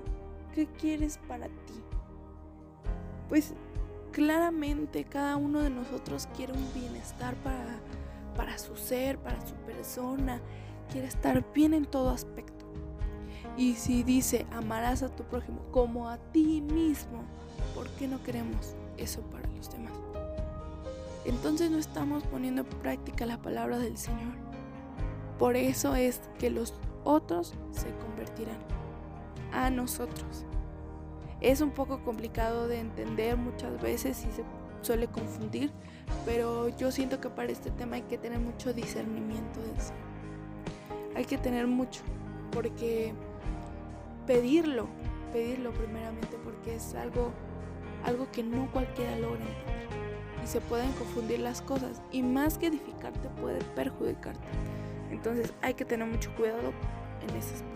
¿Qué 0.53 0.67
quieres 0.67 1.17
para 1.27 1.47
ti? 1.47 1.81
Pues 3.29 3.53
claramente 4.11 5.05
cada 5.05 5.37
uno 5.37 5.61
de 5.61 5.71
nosotros 5.71 6.27
quiere 6.35 6.53
un 6.53 6.73
bienestar 6.73 7.35
para, 7.37 7.79
para 8.35 8.57
su 8.59 8.75
ser, 8.75 9.17
para 9.17 9.43
su 9.47 9.55
persona, 9.55 10.39
quiere 10.93 11.07
estar 11.07 11.43
bien 11.53 11.73
en 11.73 11.85
todo 11.85 12.11
aspecto. 12.11 12.65
Y 13.57 13.73
si 13.73 14.03
dice, 14.03 14.45
amarás 14.51 15.01
a 15.01 15.09
tu 15.09 15.23
prójimo 15.23 15.59
como 15.71 16.07
a 16.07 16.17
ti 16.17 16.61
mismo, 16.61 17.23
¿por 17.73 17.89
qué 17.95 18.07
no 18.07 18.21
queremos 18.21 18.75
eso 18.97 19.21
para 19.31 19.49
los 19.49 19.71
demás? 19.71 19.91
Entonces 21.25 21.71
no 21.71 21.79
estamos 21.79 22.23
poniendo 22.25 22.61
en 22.61 22.67
práctica 22.67 23.25
la 23.25 23.41
palabra 23.41 23.79
del 23.79 23.97
Señor. 23.97 24.35
Por 25.39 25.55
eso 25.55 25.95
es 25.95 26.21
que 26.37 26.51
los 26.51 26.75
otros 27.03 27.55
se 27.71 27.89
convertirán 27.97 28.59
a 29.51 29.71
nosotros. 29.71 30.45
Es 31.41 31.61
un 31.61 31.71
poco 31.71 32.03
complicado 32.03 32.67
de 32.67 32.79
entender 32.79 33.35
muchas 33.35 33.81
veces 33.81 34.23
y 34.29 34.31
se 34.31 34.43
suele 34.81 35.07
confundir, 35.07 35.71
pero 36.23 36.69
yo 36.69 36.91
siento 36.91 37.19
que 37.19 37.29
para 37.29 37.51
este 37.51 37.71
tema 37.71 37.95
hay 37.95 38.03
que 38.03 38.19
tener 38.19 38.39
mucho 38.39 38.73
discernimiento 38.73 39.59
del 39.59 39.81
Señor. 39.81 40.12
Hay 41.15 41.25
que 41.25 41.37
tener 41.37 41.67
mucho, 41.67 42.01
porque 42.51 43.13
pedirlo, 44.25 44.87
pedirlo 45.31 45.71
primeramente 45.71 46.37
porque 46.43 46.75
es 46.75 46.95
algo, 46.95 47.31
algo 48.03 48.31
que 48.31 48.43
no 48.43 48.71
cualquiera 48.71 49.15
logra 49.17 49.41
entender. 49.41 49.87
Y 50.43 50.47
se 50.47 50.59
pueden 50.61 50.91
confundir 50.93 51.39
las 51.39 51.61
cosas 51.61 52.01
y 52.11 52.21
más 52.21 52.57
que 52.57 52.67
edificarte 52.67 53.29
puede 53.41 53.63
perjudicarte. 53.75 54.47
Entonces 55.11 55.53
hay 55.61 55.73
que 55.73 55.85
tener 55.85 56.07
mucho 56.07 56.33
cuidado 56.35 56.73
en 57.21 57.35
ese 57.35 57.53
aspecto. 57.53 57.73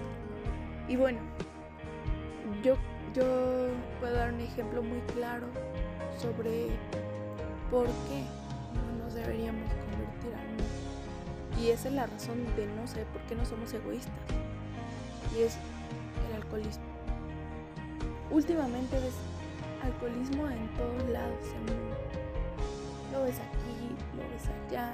Y 0.89 0.95
bueno, 0.95 1.19
yo, 2.63 2.75
yo 3.13 3.69
puedo 3.99 4.13
dar 4.13 4.33
un 4.33 4.41
ejemplo 4.41 4.81
muy 4.81 4.99
claro 5.13 5.47
sobre 6.17 6.67
por 7.69 7.85
qué 7.85 8.23
no 8.73 9.03
nos 9.03 9.13
deberíamos. 9.13 9.86
Y 11.59 11.69
esa 11.69 11.87
es 11.87 11.93
la 11.95 12.05
razón 12.05 12.45
de 12.55 12.67
no 12.67 12.87
sé 12.87 13.05
por 13.11 13.21
qué 13.23 13.35
no 13.35 13.45
somos 13.45 13.73
egoístas. 13.73 14.13
Y 15.35 15.41
es 15.41 15.57
alcoholismo. 16.35 16.83
Últimamente 18.29 18.99
ves 18.99 19.15
alcoholismo 19.83 20.49
en 20.49 20.67
todos 20.75 21.09
lados 21.09 21.47
en 21.55 21.69
el 21.69 21.81
mundo. 21.81 21.97
Lo 23.11 23.23
ves 23.23 23.35
aquí, 23.39 23.95
lo 24.15 24.23
ves 24.29 24.45
allá, 24.67 24.93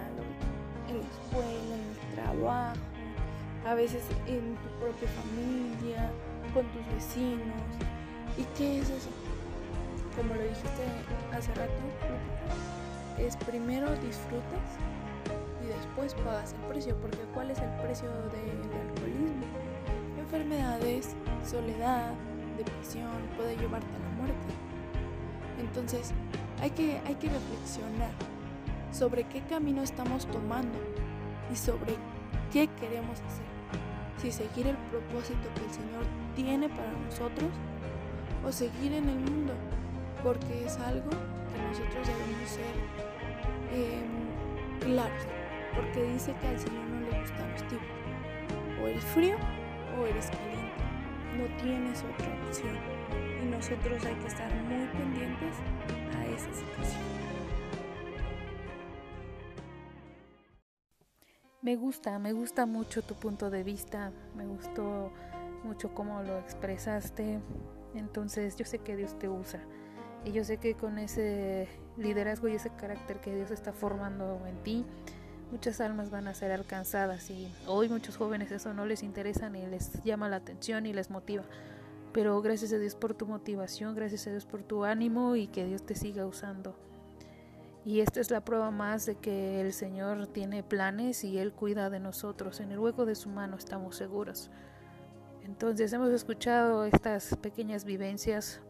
en 0.87 0.99
la 0.99 1.07
escuela, 1.07 1.75
en 1.75 1.89
el 1.89 2.15
trabajo, 2.15 2.79
a 3.65 3.73
veces 3.73 4.03
en 4.27 4.55
tu 4.55 4.69
propia 4.79 5.09
familia, 5.09 6.11
con 6.53 6.65
tus 6.67 6.85
vecinos. 6.93 7.63
¿Y 8.37 8.43
qué 8.57 8.79
es 8.79 8.89
eso? 8.89 9.09
Como 10.15 10.35
lo 10.35 10.41
dijiste 10.41 10.83
hace 11.31 11.53
rato, 11.55 11.73
es 13.17 13.35
primero 13.37 13.89
disfrutas 13.95 14.77
después 15.93 16.15
pagas 16.25 16.53
el 16.53 16.59
precio, 16.69 16.95
porque 17.01 17.19
¿cuál 17.33 17.51
es 17.51 17.59
el 17.59 17.69
precio 17.81 18.09
del 18.09 18.81
alcoholismo? 18.81 19.45
Enfermedades, 20.17 21.15
soledad, 21.45 22.13
depresión, 22.57 23.11
puede 23.37 23.55
llevarte 23.57 23.87
a 23.87 23.99
la 23.99 24.09
muerte. 24.17 24.53
Entonces, 25.59 26.11
hay 26.61 26.71
que, 26.71 26.99
hay 27.05 27.15
que 27.15 27.29
reflexionar 27.29 28.09
sobre 28.91 29.25
qué 29.25 29.41
camino 29.41 29.83
estamos 29.83 30.25
tomando 30.25 30.79
y 31.51 31.55
sobre 31.55 31.95
qué 32.51 32.67
queremos 32.79 33.19
hacer. 33.21 33.45
Si 34.17 34.31
seguir 34.31 34.67
el 34.67 34.77
propósito 34.89 35.47
que 35.55 35.65
el 35.65 35.71
Señor 35.71 36.05
tiene 36.35 36.69
para 36.69 36.91
nosotros 37.05 37.49
o 38.43 38.51
seguir 38.51 38.93
en 38.93 39.09
el 39.09 39.19
mundo, 39.19 39.53
porque 40.23 40.65
es 40.65 40.77
algo 40.79 41.09
que 41.11 41.61
nosotros 41.69 42.07
debemos 42.07 42.49
ser 42.49 42.73
em, 43.73 44.23
claros, 44.79 45.27
porque 45.75 46.03
dice 46.03 46.33
que 46.39 46.47
al 46.47 46.59
Señor 46.59 46.85
no 46.85 47.09
le 47.09 47.19
gustan 47.19 47.51
los 47.51 47.63
tipos, 47.67 47.87
o 48.81 48.87
eres 48.87 49.03
frío 49.05 49.37
o 49.99 50.05
eres 50.05 50.29
caliente, 50.29 50.83
no 51.37 51.61
tienes 51.61 52.03
otra 52.03 52.47
opción. 52.47 52.77
Y 53.41 53.45
nosotros 53.45 54.05
hay 54.05 54.15
que 54.15 54.27
estar 54.27 54.53
muy 54.63 54.87
pendientes 54.87 55.55
a 56.17 56.25
esa 56.27 56.53
situación. 56.53 57.01
Me 61.61 61.77
gusta, 61.77 62.19
me 62.19 62.33
gusta 62.33 62.65
mucho 62.65 63.01
tu 63.03 63.15
punto 63.15 63.49
de 63.49 63.63
vista, 63.63 64.11
me 64.35 64.45
gustó 64.45 65.13
mucho 65.63 65.93
cómo 65.93 66.21
lo 66.21 66.37
expresaste. 66.37 67.39
Entonces 67.95 68.57
yo 68.57 68.65
sé 68.65 68.79
que 68.79 68.97
Dios 68.97 69.17
te 69.17 69.29
usa. 69.29 69.61
Y 70.25 70.31
yo 70.31 70.43
sé 70.43 70.57
que 70.57 70.75
con 70.75 70.99
ese 70.99 71.69
liderazgo 71.97 72.47
y 72.47 72.55
ese 72.55 72.69
carácter 72.69 73.21
que 73.21 73.33
Dios 73.33 73.51
está 73.51 73.71
formando 73.71 74.45
en 74.45 74.61
ti, 74.63 74.85
muchas 75.51 75.81
almas 75.81 76.09
van 76.09 76.27
a 76.27 76.33
ser 76.33 76.51
alcanzadas 76.51 77.29
y 77.29 77.51
hoy 77.67 77.89
muchos 77.89 78.17
jóvenes 78.17 78.51
eso 78.51 78.73
no 78.73 78.85
les 78.85 79.03
interesa 79.03 79.49
ni 79.49 79.65
les 79.65 80.01
llama 80.03 80.29
la 80.29 80.37
atención 80.37 80.85
y 80.85 80.93
les 80.93 81.09
motiva. 81.09 81.43
Pero 82.11 82.41
gracias 82.41 82.73
a 82.73 82.77
Dios 82.77 82.95
por 82.95 83.13
tu 83.13 83.25
motivación, 83.25 83.95
gracias 83.95 84.27
a 84.27 84.31
Dios 84.31 84.45
por 84.45 84.63
tu 84.63 84.83
ánimo 84.83 85.35
y 85.35 85.47
que 85.47 85.65
Dios 85.65 85.83
te 85.85 85.95
siga 85.95 86.25
usando. 86.25 86.75
Y 87.85 87.99
esta 87.99 88.21
es 88.21 88.31
la 88.31 88.45
prueba 88.45 88.71
más 88.71 89.05
de 89.05 89.15
que 89.15 89.59
el 89.59 89.73
Señor 89.73 90.27
tiene 90.27 90.63
planes 90.63 91.23
y 91.23 91.37
Él 91.37 91.51
cuida 91.51 91.89
de 91.89 91.99
nosotros. 91.99 92.59
En 92.61 92.71
el 92.71 92.79
hueco 92.79 93.05
de 93.05 93.15
su 93.15 93.29
mano 93.29 93.57
estamos 93.57 93.97
seguros. 93.97 94.49
Entonces 95.43 95.91
hemos 95.91 96.09
escuchado 96.11 96.85
estas 96.85 97.35
pequeñas 97.37 97.83
vivencias, 97.83 98.61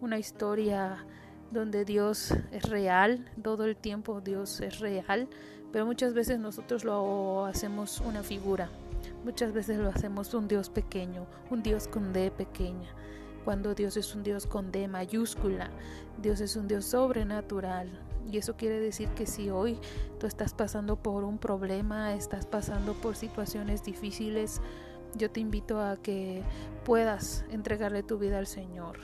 una 0.00 0.18
historia 0.18 1.06
donde 1.50 1.86
Dios 1.86 2.34
es 2.50 2.68
real, 2.68 3.24
todo 3.42 3.64
el 3.64 3.76
tiempo 3.76 4.20
Dios 4.20 4.60
es 4.60 4.80
real, 4.80 5.28
pero 5.72 5.86
muchas 5.86 6.14
veces 6.14 6.38
nosotros 6.38 6.84
lo 6.84 7.44
hacemos 7.44 8.00
una 8.00 8.22
figura, 8.22 8.68
muchas 9.24 9.52
veces 9.52 9.78
lo 9.78 9.88
hacemos 9.88 10.34
un 10.34 10.48
Dios 10.48 10.70
pequeño, 10.70 11.26
un 11.50 11.62
Dios 11.62 11.88
con 11.88 12.12
D 12.12 12.30
pequeña, 12.30 12.88
cuando 13.44 13.74
Dios 13.74 13.96
es 13.96 14.14
un 14.14 14.22
Dios 14.22 14.46
con 14.46 14.72
D 14.72 14.88
mayúscula, 14.88 15.70
Dios 16.20 16.40
es 16.40 16.56
un 16.56 16.68
Dios 16.68 16.84
sobrenatural, 16.84 17.88
y 18.30 18.38
eso 18.38 18.56
quiere 18.56 18.78
decir 18.78 19.08
que 19.10 19.26
si 19.26 19.50
hoy 19.50 19.78
tú 20.18 20.26
estás 20.26 20.52
pasando 20.52 20.96
por 20.96 21.24
un 21.24 21.38
problema, 21.38 22.14
estás 22.14 22.46
pasando 22.46 22.92
por 22.94 23.16
situaciones 23.16 23.82
difíciles, 23.82 24.60
yo 25.14 25.30
te 25.30 25.40
invito 25.40 25.80
a 25.80 25.96
que 25.96 26.42
puedas 26.84 27.44
entregarle 27.50 28.02
tu 28.02 28.18
vida 28.18 28.38
al 28.38 28.46
Señor, 28.46 28.98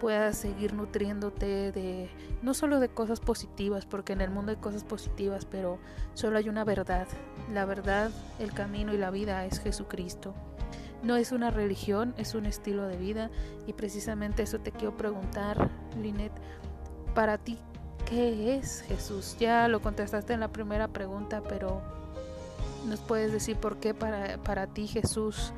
puedas 0.00 0.36
seguir 0.36 0.72
nutriéndote 0.72 1.70
de 1.70 2.08
no 2.42 2.54
solo 2.54 2.80
de 2.80 2.88
cosas 2.88 3.20
positivas, 3.20 3.86
porque 3.86 4.14
en 4.14 4.22
el 4.22 4.30
mundo 4.30 4.50
hay 4.50 4.56
cosas 4.56 4.82
positivas, 4.82 5.44
pero 5.44 5.78
solo 6.14 6.38
hay 6.38 6.48
una 6.48 6.64
verdad. 6.64 7.06
La 7.52 7.66
verdad, 7.66 8.10
el 8.38 8.52
camino 8.52 8.94
y 8.94 8.98
la 8.98 9.10
vida 9.10 9.44
es 9.44 9.60
Jesucristo. 9.60 10.34
No 11.02 11.16
es 11.16 11.32
una 11.32 11.50
religión, 11.50 12.14
es 12.16 12.34
un 12.34 12.46
estilo 12.46 12.86
de 12.86 12.96
vida 12.96 13.30
y 13.66 13.74
precisamente 13.74 14.42
eso 14.42 14.58
te 14.58 14.72
quiero 14.72 14.96
preguntar, 14.96 15.70
Linet, 16.00 16.32
para 17.14 17.38
ti, 17.38 17.58
¿qué 18.06 18.56
es 18.56 18.82
Jesús? 18.82 19.36
Ya 19.38 19.68
lo 19.68 19.80
contestaste 19.80 20.32
en 20.32 20.40
la 20.40 20.48
primera 20.48 20.88
pregunta, 20.88 21.42
pero 21.48 21.80
¿nos 22.86 23.00
puedes 23.00 23.32
decir 23.32 23.56
por 23.56 23.76
qué 23.76 23.94
para, 23.94 24.38
para 24.38 24.66
ti 24.66 24.86
Jesús 24.86 25.52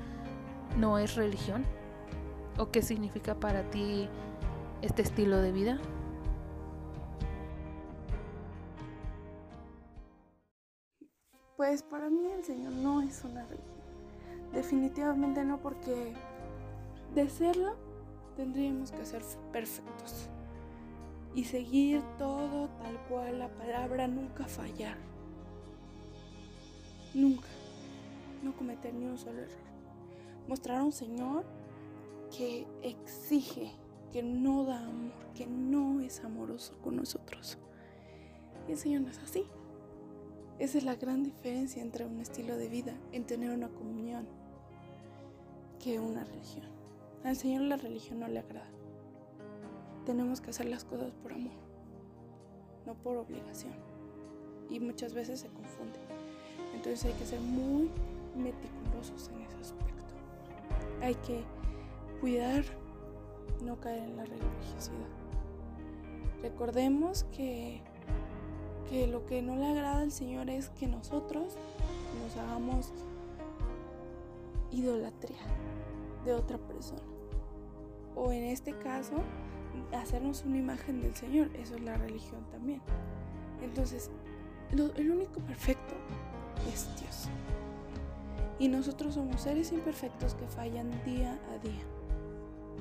no 0.76 0.99
es 0.99 1.14
religión? 1.14 1.64
¿O 2.59 2.70
qué 2.70 2.82
significa 2.82 3.34
para 3.34 3.62
ti 3.70 4.09
este 4.82 5.02
estilo 5.02 5.38
de 5.38 5.52
vida? 5.52 5.80
Pues 11.56 11.82
para 11.82 12.10
mí 12.10 12.26
el 12.26 12.44
Señor 12.44 12.72
no 12.72 13.00
es 13.00 13.22
una 13.24 13.42
religión. 13.44 13.72
Definitivamente 14.52 15.44
no, 15.44 15.58
porque 15.58 16.12
de 17.14 17.30
serlo 17.30 17.76
tendríamos 18.36 18.90
que 18.90 19.06
ser 19.06 19.22
perfectos 19.52 20.28
y 21.34 21.44
seguir 21.44 22.02
todo 22.18 22.68
tal 22.68 22.98
cual 23.08 23.38
la 23.38 23.48
palabra, 23.48 24.06
nunca 24.08 24.44
fallar. 24.46 24.96
Nunca. 27.14 27.48
No 28.42 28.54
cometer 28.56 28.92
ni 28.92 29.06
un 29.06 29.18
solo 29.18 29.40
error. 29.40 29.62
Mostrar 30.48 30.78
a 30.78 30.84
un 30.84 30.92
Señor 30.92 31.44
que 32.36 32.66
exige, 32.82 33.70
que 34.12 34.22
no 34.22 34.64
da 34.64 34.80
amor, 34.80 35.12
que 35.34 35.46
no 35.46 36.00
es 36.00 36.22
amoroso 36.24 36.76
con 36.82 36.96
nosotros. 36.96 37.58
Y 38.68 38.72
el 38.72 38.78
Señor 38.78 39.02
no 39.02 39.10
es 39.10 39.18
así. 39.18 39.44
Esa 40.58 40.78
es 40.78 40.84
la 40.84 40.96
gran 40.96 41.24
diferencia 41.24 41.82
entre 41.82 42.04
un 42.04 42.20
estilo 42.20 42.56
de 42.56 42.68
vida, 42.68 42.94
en 43.12 43.24
tener 43.24 43.50
una 43.50 43.68
comunión, 43.68 44.26
que 45.78 45.98
una 45.98 46.24
religión. 46.24 46.66
Al 47.24 47.36
Señor 47.36 47.62
la 47.62 47.76
religión 47.76 48.20
no 48.20 48.28
le 48.28 48.40
agrada 48.40 48.70
tenemos 50.04 50.40
que 50.40 50.50
hacer 50.50 50.66
las 50.66 50.84
cosas 50.84 51.12
por 51.22 51.32
amor, 51.32 51.52
no 52.86 52.94
por 52.94 53.16
obligación. 53.16 53.74
Y 54.68 54.80
muchas 54.80 55.14
veces 55.14 55.40
se 55.40 55.48
confunde. 55.48 55.98
Entonces 56.74 57.04
hay 57.04 57.12
que 57.14 57.26
ser 57.26 57.40
muy 57.40 57.90
meticulosos 58.36 59.28
en 59.28 59.42
ese 59.42 59.56
aspecto. 59.56 60.14
Hay 61.00 61.14
que 61.16 61.42
cuidar, 62.20 62.64
no 63.62 63.80
caer 63.80 64.03
en 64.05 64.16
la 64.16 64.24
religiosidad. 64.24 65.09
Recordemos 66.43 67.24
que, 67.36 67.80
que 68.90 69.07
lo 69.07 69.24
que 69.26 69.43
no 69.43 69.57
le 69.57 69.66
agrada 69.66 70.01
al 70.01 70.12
Señor 70.12 70.51
es 70.51 70.70
que 70.70 70.88
nosotros 70.88 71.57
nos 72.22 72.36
hagamos 72.36 72.93
idolatría 74.72 75.38
de 76.24 76.34
otra 76.34 76.59
persona. 76.59 77.03
O 78.16 78.32
en 78.32 78.45
este 78.45 78.76
caso, 78.78 79.14
hacernos 79.93 80.45
una 80.45 80.59
imagen 80.59 81.01
del 81.01 81.14
Señor. 81.14 81.51
Eso 81.55 81.76
es 81.76 81.82
la 81.82 81.97
religión 81.97 82.45
también. 82.51 82.80
Entonces, 83.62 84.11
el 84.70 85.11
único 85.11 85.40
perfecto 85.40 85.95
es 86.72 86.88
Dios. 87.01 87.28
Y 88.59 88.68
nosotros 88.68 89.14
somos 89.14 89.40
seres 89.40 89.72
imperfectos 89.72 90.34
que 90.34 90.47
fallan 90.47 90.90
día 91.05 91.38
a 91.55 91.59
día. 91.59 91.82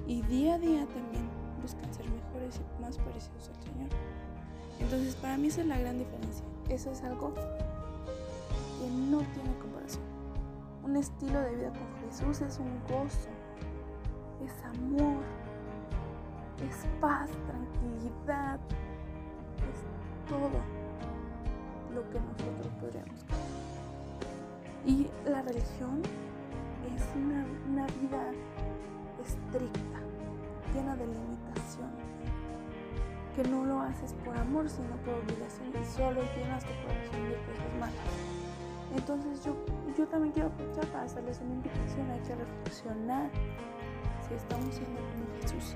Y 0.07 0.21
día 0.23 0.55
a 0.55 0.59
día 0.59 0.85
también 0.87 1.29
buscan 1.61 1.93
ser 1.93 2.05
mejores 2.09 2.59
y 2.59 2.81
más 2.81 2.97
parecidos 2.97 3.49
al 3.49 3.63
Señor. 3.63 3.89
Entonces, 4.79 5.15
para 5.15 5.37
mí 5.37 5.47
esa 5.47 5.61
es 5.61 5.67
la 5.67 5.77
gran 5.77 5.99
diferencia. 5.99 6.43
Eso 6.69 6.91
es 6.91 7.03
algo 7.03 7.33
que 7.33 8.89
no 9.09 9.19
tiene 9.19 9.57
comparación. 9.59 10.03
Un 10.83 10.95
estilo 10.97 11.39
de 11.39 11.55
vida 11.55 11.69
con 11.69 12.09
Jesús 12.09 12.41
es 12.41 12.59
un 12.59 12.79
gozo, 12.87 13.29
es 14.43 14.65
amor, 14.65 15.21
es 16.67 16.87
paz, 16.99 17.29
tranquilidad, 17.45 18.59
es 19.57 20.29
todo 20.29 20.49
lo 21.93 22.09
que 22.09 22.19
nosotros 22.19 22.67
podríamos 22.79 23.23
querer. 23.23 23.41
Y 24.85 25.07
la 25.29 25.41
religión 25.43 26.01
es 26.95 27.03
una, 27.15 27.45
una 27.69 27.85
vida 27.85 28.31
estricta, 29.23 29.90
llena 30.73 30.95
de 30.95 31.07
limitaciones, 31.07 32.05
que 33.35 33.43
no 33.43 33.65
lo 33.65 33.81
haces 33.81 34.13
por 34.25 34.37
amor, 34.37 34.69
sino 34.69 34.95
por 34.97 35.15
obligación. 35.15 35.69
Y 35.69 35.85
solo 35.85 36.21
llenas 36.35 36.63
tu 36.63 36.73
corazón 36.85 37.29
de 37.29 37.35
cosas 37.45 37.79
malas. 37.79 38.41
Entonces 38.95 39.43
yo, 39.45 39.55
yo 39.97 40.07
también 40.07 40.33
quiero 40.33 40.49
aprovechar 40.49 40.85
para 40.87 41.03
hacerles 41.03 41.39
una 41.41 41.53
invitación, 41.53 42.09
hay 42.11 42.19
que 42.19 42.35
reflexionar 42.35 43.29
si 44.27 44.33
estamos 44.33 44.75
siendo 44.75 44.99
como 44.99 45.41
Jesús. 45.41 45.75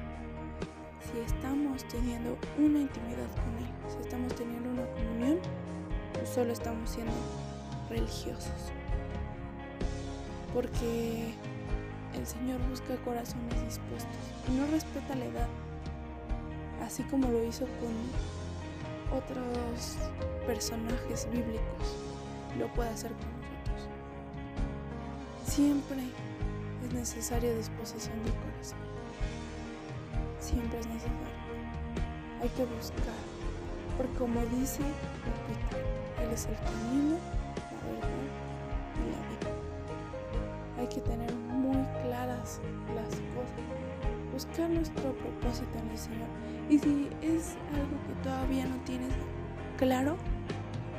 Si 1.00 1.20
estamos 1.20 1.84
teniendo 1.88 2.38
una 2.58 2.80
intimidad 2.80 3.30
con 3.36 3.58
Él, 3.58 3.72
si 3.88 3.98
estamos 4.00 4.34
teniendo 4.36 4.70
una 4.70 4.86
comunión, 4.92 5.40
o 6.22 6.26
solo 6.26 6.52
estamos 6.52 6.90
siendo 6.90 7.14
religiosos. 7.90 8.72
Porque 10.54 11.34
el 12.16 12.26
Señor 12.26 12.60
busca 12.70 12.96
corazones 13.04 13.64
dispuestos 13.66 14.10
y 14.48 14.52
no 14.54 14.66
respeta 14.68 15.16
la 15.16 15.26
edad, 15.26 15.48
así 16.84 17.04
como 17.04 17.30
lo 17.30 17.44
hizo 17.44 17.66
con 17.66 19.18
otros 19.18 19.98
personajes 20.48 21.28
bíblicos, 21.32 21.96
lo 22.58 22.68
puede 22.74 22.90
hacer 22.90 23.12
con 23.12 23.28
nosotros. 23.28 23.90
Siempre 25.46 25.98
es 26.86 26.94
necesaria 26.94 27.56
disposición 27.56 28.24
del 28.24 28.34
corazón 28.34 28.96
siempre 30.46 30.80
es 30.80 30.88
necesario. 30.88 31.18
Hay 32.42 32.50
que 32.50 32.66
buscar, 32.66 33.20
porque 33.98 34.14
como 34.18 34.42
dice 34.58 34.84
Él 36.22 36.32
es 36.32 36.46
el 36.46 36.56
camino, 36.56 37.18
las 42.96 43.10
cosas, 43.34 43.64
buscar 44.32 44.70
nuestro 44.70 45.14
propósito 45.14 45.78
en 45.80 45.90
el 45.90 45.98
Señor. 45.98 46.28
Y 46.70 46.80
si 46.80 47.10
es 47.22 47.58
algo 47.74 47.96
que 48.08 48.14
todavía 48.24 48.66
no 48.66 48.76
tienes 48.86 49.14
claro, 49.78 50.18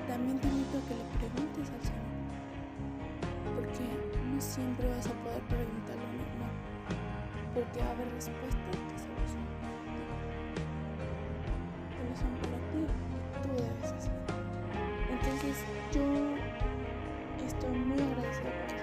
también 0.07 0.39
te 0.39 0.49
invito 0.49 0.79
a 0.79 0.83
que 0.89 0.95
le 0.95 1.05
preguntes 1.19 1.71
al 1.71 1.83
Señor. 1.83 2.07
Porque 3.55 3.85
no 4.33 4.41
siempre 4.41 4.89
vas 4.89 5.07
a 5.07 5.13
poder 5.25 5.43
preguntarlo 5.49 6.07
normal. 6.07 6.55
Porque 7.55 7.81
va 7.81 7.87
a 7.87 7.91
haber 7.93 8.09
respuestas 8.15 8.77
que 8.89 8.99
solo 9.01 9.25
son 9.27 9.45
para 9.61 9.77
ti. 9.85 9.97
Son 12.17 12.33
para 12.41 12.59
ti 12.71 12.81
tú 13.43 13.49
debes 13.63 13.93
hacer. 13.93 14.13
Entonces 15.11 15.57
yo 15.93 16.05
estoy 17.47 17.79
muy 17.79 18.01
agradecida 18.01 18.76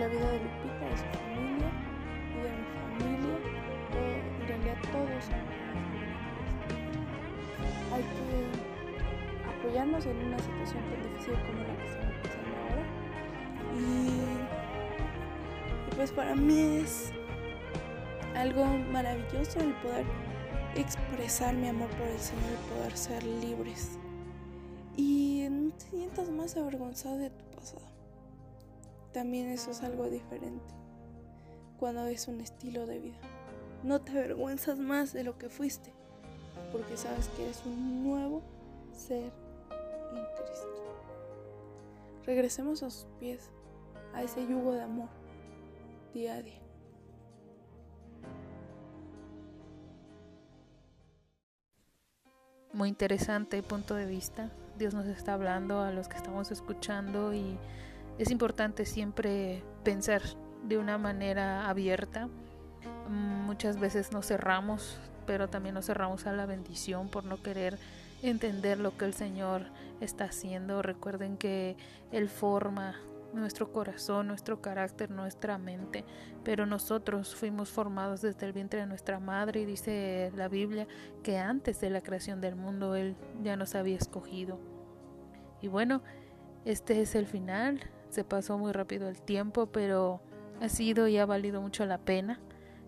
la 0.00 0.08
vida 0.08 0.30
de 0.30 0.40
Lupita, 0.40 0.86
de 0.88 0.96
su 0.96 1.04
familia 1.18 1.70
y 2.32 2.36
de 2.40 2.50
mi 2.56 2.64
familia. 2.80 3.36
Todo, 3.90 4.14
en 4.40 4.48
realidad 4.48 4.78
todos 4.90 5.24
son 5.24 5.44
hay 7.92 8.02
que 8.02 8.46
apoyarnos 9.58 10.06
en 10.06 10.16
una 10.16 10.38
situación 10.38 10.82
tan 10.88 11.02
difícil 11.02 11.34
como 11.34 11.62
la 11.64 11.76
que 11.76 11.86
estamos 11.86 12.14
pasando 12.22 12.56
ahora. 12.62 12.84
Y, 13.78 14.22
pues 15.96 16.12
para 16.12 16.34
mí 16.34 16.78
es 16.78 17.12
algo 18.34 18.64
maravilloso 18.64 19.60
el 19.60 19.74
poder 19.74 20.06
expresar 20.76 21.54
mi 21.54 21.68
amor 21.68 21.90
por 21.90 22.08
el 22.08 22.18
Señor 22.18 22.52
y 22.52 22.56
poder 22.74 22.96
ser 22.96 23.22
libres. 23.22 23.98
Y 24.96 25.46
no 25.50 25.72
te 25.72 25.84
sientas 25.90 26.30
más 26.30 26.56
avergonzado 26.56 27.18
de 27.18 27.28
tu. 27.28 27.49
También 29.12 29.50
eso 29.50 29.70
es 29.70 29.82
algo 29.82 30.08
diferente 30.08 30.74
cuando 31.78 32.06
es 32.06 32.28
un 32.28 32.40
estilo 32.40 32.86
de 32.86 32.98
vida. 32.98 33.18
No 33.82 34.00
te 34.00 34.12
avergüenzas 34.12 34.78
más 34.78 35.12
de 35.12 35.24
lo 35.24 35.38
que 35.38 35.48
fuiste 35.48 35.92
porque 36.72 36.96
sabes 36.96 37.28
que 37.28 37.44
eres 37.44 37.62
un 37.66 38.04
nuevo 38.04 38.42
ser 38.92 39.32
en 40.12 40.24
Cristo. 40.36 40.66
Regresemos 42.24 42.82
a 42.82 42.90
sus 42.90 43.06
pies, 43.18 43.50
a 44.14 44.22
ese 44.22 44.46
yugo 44.46 44.72
de 44.72 44.82
amor, 44.82 45.08
día 46.14 46.34
a 46.34 46.42
día. 46.42 46.60
Muy 52.72 52.88
interesante 52.88 53.62
punto 53.62 53.94
de 53.96 54.06
vista. 54.06 54.50
Dios 54.78 54.94
nos 54.94 55.06
está 55.06 55.34
hablando 55.34 55.80
a 55.80 55.90
los 55.90 56.08
que 56.08 56.16
estamos 56.16 56.52
escuchando 56.52 57.34
y 57.34 57.58
es 58.20 58.30
importante 58.30 58.84
siempre 58.84 59.62
pensar 59.82 60.22
de 60.64 60.78
una 60.78 60.98
manera 60.98 61.68
abierta. 61.68 62.28
Muchas 63.08 63.80
veces 63.80 64.12
nos 64.12 64.26
cerramos 64.26 65.00
pero 65.30 65.48
también 65.48 65.76
nos 65.76 65.86
cerramos 65.86 66.26
a 66.26 66.32
la 66.32 66.44
bendición 66.44 67.08
por 67.08 67.22
no 67.22 67.40
querer 67.40 67.78
entender 68.20 68.80
lo 68.80 68.96
que 68.96 69.04
el 69.04 69.14
Señor 69.14 69.62
está 70.00 70.24
haciendo. 70.24 70.82
Recuerden 70.82 71.36
que 71.36 71.76
Él 72.10 72.28
forma 72.28 72.96
nuestro 73.32 73.70
corazón, 73.70 74.26
nuestro 74.26 74.60
carácter, 74.60 75.08
nuestra 75.12 75.56
mente, 75.56 76.04
pero 76.42 76.66
nosotros 76.66 77.36
fuimos 77.36 77.70
formados 77.70 78.22
desde 78.22 78.44
el 78.44 78.52
vientre 78.52 78.80
de 78.80 78.86
nuestra 78.86 79.20
madre 79.20 79.60
y 79.60 79.66
dice 79.66 80.32
la 80.34 80.48
Biblia 80.48 80.88
que 81.22 81.38
antes 81.38 81.80
de 81.80 81.90
la 81.90 82.00
creación 82.00 82.40
del 82.40 82.56
mundo 82.56 82.96
Él 82.96 83.14
ya 83.40 83.54
nos 83.54 83.76
había 83.76 83.98
escogido. 83.98 84.58
Y 85.62 85.68
bueno, 85.68 86.02
este 86.64 87.02
es 87.02 87.14
el 87.14 87.28
final, 87.28 87.80
se 88.10 88.24
pasó 88.24 88.58
muy 88.58 88.72
rápido 88.72 89.08
el 89.08 89.22
tiempo, 89.22 89.66
pero 89.66 90.20
ha 90.60 90.68
sido 90.68 91.08
y 91.08 91.16
ha 91.16 91.26
valido 91.26 91.62
mucho 91.62 91.86
la 91.86 91.98
pena. 91.98 92.40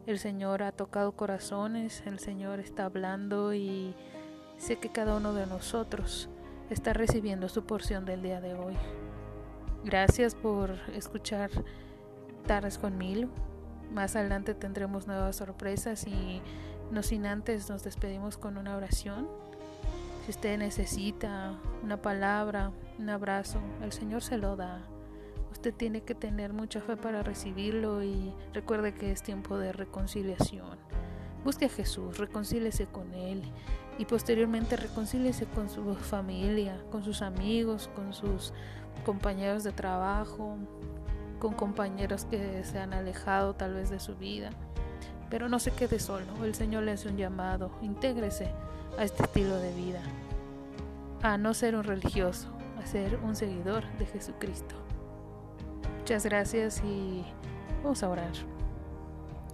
El 0.06 0.18
Señor 0.18 0.62
ha 0.64 0.72
tocado 0.72 1.12
corazones, 1.12 2.02
el 2.06 2.18
Señor 2.18 2.58
está 2.58 2.86
hablando 2.86 3.54
y 3.54 3.94
sé 4.58 4.76
que 4.76 4.90
cada 4.90 5.16
uno 5.16 5.32
de 5.32 5.46
nosotros 5.46 6.28
está 6.70 6.92
recibiendo 6.92 7.48
su 7.48 7.64
porción 7.64 8.04
del 8.04 8.22
día 8.22 8.40
de 8.40 8.54
hoy. 8.54 8.74
Gracias 9.84 10.34
por 10.34 10.70
escuchar 10.94 11.50
Tardes 12.46 12.78
con 12.78 12.98
Milo. 12.98 13.28
Más 13.92 14.16
adelante 14.16 14.54
tendremos 14.54 15.06
nuevas 15.06 15.36
sorpresas 15.36 16.06
y 16.06 16.42
no 16.90 17.02
sin 17.04 17.26
antes 17.26 17.70
nos 17.70 17.84
despedimos 17.84 18.36
con 18.38 18.58
una 18.58 18.76
oración. 18.76 19.28
Si 20.24 20.30
usted 20.30 20.58
necesita 20.58 21.58
una 21.82 22.02
palabra, 22.02 22.72
un 22.98 23.08
abrazo, 23.08 23.60
el 23.82 23.92
Señor 23.92 24.22
se 24.22 24.36
lo 24.36 24.56
da. 24.56 24.82
Usted 25.52 25.74
tiene 25.74 26.00
que 26.00 26.14
tener 26.14 26.54
mucha 26.54 26.80
fe 26.80 26.96
para 26.96 27.22
recibirlo 27.22 28.02
y 28.02 28.32
recuerde 28.54 28.94
que 28.94 29.12
es 29.12 29.22
tiempo 29.22 29.58
de 29.58 29.72
reconciliación. 29.72 30.78
Busque 31.44 31.66
a 31.66 31.68
Jesús, 31.68 32.16
reconcíliese 32.16 32.86
con 32.86 33.12
Él 33.12 33.42
y 33.98 34.06
posteriormente 34.06 34.76
reconcíliese 34.78 35.44
con 35.44 35.68
su 35.68 35.94
familia, 35.94 36.82
con 36.90 37.04
sus 37.04 37.20
amigos, 37.20 37.90
con 37.94 38.14
sus 38.14 38.54
compañeros 39.04 39.62
de 39.62 39.72
trabajo, 39.72 40.56
con 41.38 41.52
compañeros 41.52 42.24
que 42.24 42.64
se 42.64 42.78
han 42.78 42.94
alejado 42.94 43.54
tal 43.54 43.74
vez 43.74 43.90
de 43.90 44.00
su 44.00 44.16
vida. 44.16 44.50
Pero 45.28 45.50
no 45.50 45.58
se 45.58 45.72
quede 45.72 45.98
solo, 45.98 46.44
el 46.44 46.54
Señor 46.54 46.84
le 46.84 46.92
hace 46.92 47.08
un 47.08 47.18
llamado, 47.18 47.72
intégrese 47.82 48.48
a 48.98 49.04
este 49.04 49.24
estilo 49.24 49.58
de 49.58 49.74
vida, 49.74 50.00
a 51.22 51.36
no 51.36 51.52
ser 51.52 51.76
un 51.76 51.84
religioso, 51.84 52.48
a 52.82 52.86
ser 52.86 53.18
un 53.22 53.36
seguidor 53.36 53.84
de 53.98 54.06
Jesucristo. 54.06 54.81
Muchas 56.12 56.26
gracias 56.26 56.82
y 56.84 57.24
vamos 57.82 58.02
a 58.02 58.10
orar. 58.10 58.32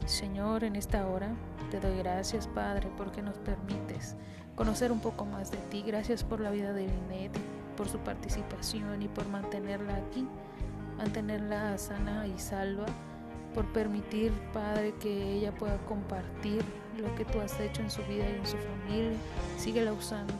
Señor, 0.07 0.65
en 0.65 0.75
esta 0.75 1.07
hora 1.07 1.31
te 1.71 1.79
doy 1.79 1.99
gracias, 1.99 2.49
Padre, 2.49 2.91
porque 2.97 3.23
nos 3.23 3.39
permites 3.39 4.17
conocer 4.57 4.91
un 4.91 4.99
poco 4.99 5.25
más 5.25 5.53
de 5.53 5.59
ti. 5.71 5.85
Gracias 5.87 6.25
por 6.25 6.41
la 6.41 6.51
vida 6.51 6.73
de 6.73 6.89
Linet, 6.89 7.31
por 7.77 7.89
su 7.89 7.99
participación 7.99 9.03
y 9.03 9.07
por 9.07 9.29
mantenerla 9.29 9.99
aquí, 9.99 10.27
mantenerla 10.97 11.79
sana 11.79 12.27
y 12.27 12.37
salva, 12.41 12.87
por 13.55 13.65
permitir, 13.67 14.33
Padre, 14.53 14.97
que 14.99 15.35
ella 15.35 15.55
pueda 15.55 15.79
compartir 15.87 16.65
lo 17.01 17.15
que 17.15 17.25
tú 17.25 17.39
has 17.41 17.61
hecho 17.61 17.83
en 17.83 17.91
su 17.93 18.03
vida 18.07 18.29
y 18.29 18.35
en 18.35 18.47
su 18.47 18.57
familia. 18.57 19.17
Síguela 19.59 19.93
usando 19.93 20.35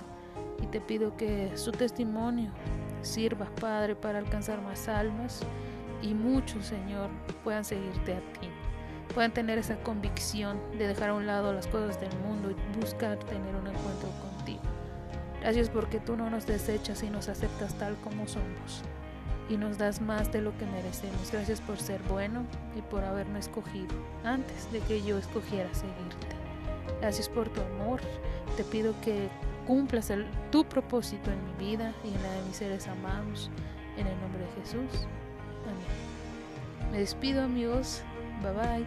y 0.61 0.67
te 0.67 0.81
pido 0.81 1.17
que 1.17 1.57
su 1.57 1.71
testimonio 1.71 2.51
sirva, 3.03 3.47
Padre, 3.61 3.95
para 3.95 4.19
alcanzar 4.19 4.61
más 4.63 4.89
almas 4.89 5.47
y 6.03 6.15
muchos, 6.15 6.67
Señor, 6.67 7.11
puedan 7.45 7.65
seguirte 7.65 8.15
a 8.15 8.21
ti, 8.41 8.49
puedan 9.15 9.33
tener 9.33 9.59
esa 9.59 9.77
convicción 9.77 10.61
de 10.79 10.87
dejar 10.87 11.11
a 11.11 11.15
un 11.15 11.27
lado 11.27 11.53
las 11.53 11.67
cosas 11.67 12.01
del 12.01 12.17
mundo 12.21 12.51
y 12.51 12.79
buscar 12.79 13.19
tener 13.19 13.55
un 13.55 13.67
encuentro 13.67 14.09
contigo. 14.21 14.63
Gracias 15.41 15.71
porque 15.71 16.01
tú 16.01 16.17
no 16.17 16.31
nos 16.31 16.47
desechas 16.47 17.03
y 17.03 17.11
nos 17.11 17.29
aceptas 17.29 17.75
tal 17.75 17.97
como 18.03 18.27
somos 18.27 18.83
y 19.49 19.57
nos 19.57 19.79
das 19.79 20.01
más 20.01 20.31
de 20.33 20.43
lo 20.43 20.57
que 20.59 20.67
merecemos. 20.67 21.31
Gracias 21.33 21.61
por 21.61 21.79
ser 21.79 22.03
bueno 22.03 22.45
y 22.77 22.83
por 22.83 23.05
haberme 23.05 23.39
escogido 23.39 23.95
antes 24.25 24.71
de 24.73 24.81
que 24.81 25.03
yo 25.03 25.19
escogiera 25.19 25.73
seguirte. 25.75 26.27
Gracias 27.01 27.29
por 27.29 27.49
tu 27.49 27.61
amor. 27.61 28.01
Te 28.57 28.65
pido 28.65 28.95
que 29.01 29.29
cumplas 29.67 30.13
tu 30.51 30.65
propósito 30.65 31.31
en 31.31 31.45
mi 31.45 31.71
vida 31.71 31.93
y 32.05 32.09
en 32.09 32.23
la 32.23 32.33
de 32.33 32.43
mis 32.47 32.57
seres 32.57 32.87
amados. 32.89 33.51
En 33.97 34.07
el 34.07 34.21
nombre 34.21 34.41
de 34.41 34.63
Jesús. 34.63 35.07
Me 36.91 36.99
despido 36.99 37.43
amigos. 37.43 38.03
Bye 38.43 38.53
bye. 38.53 38.87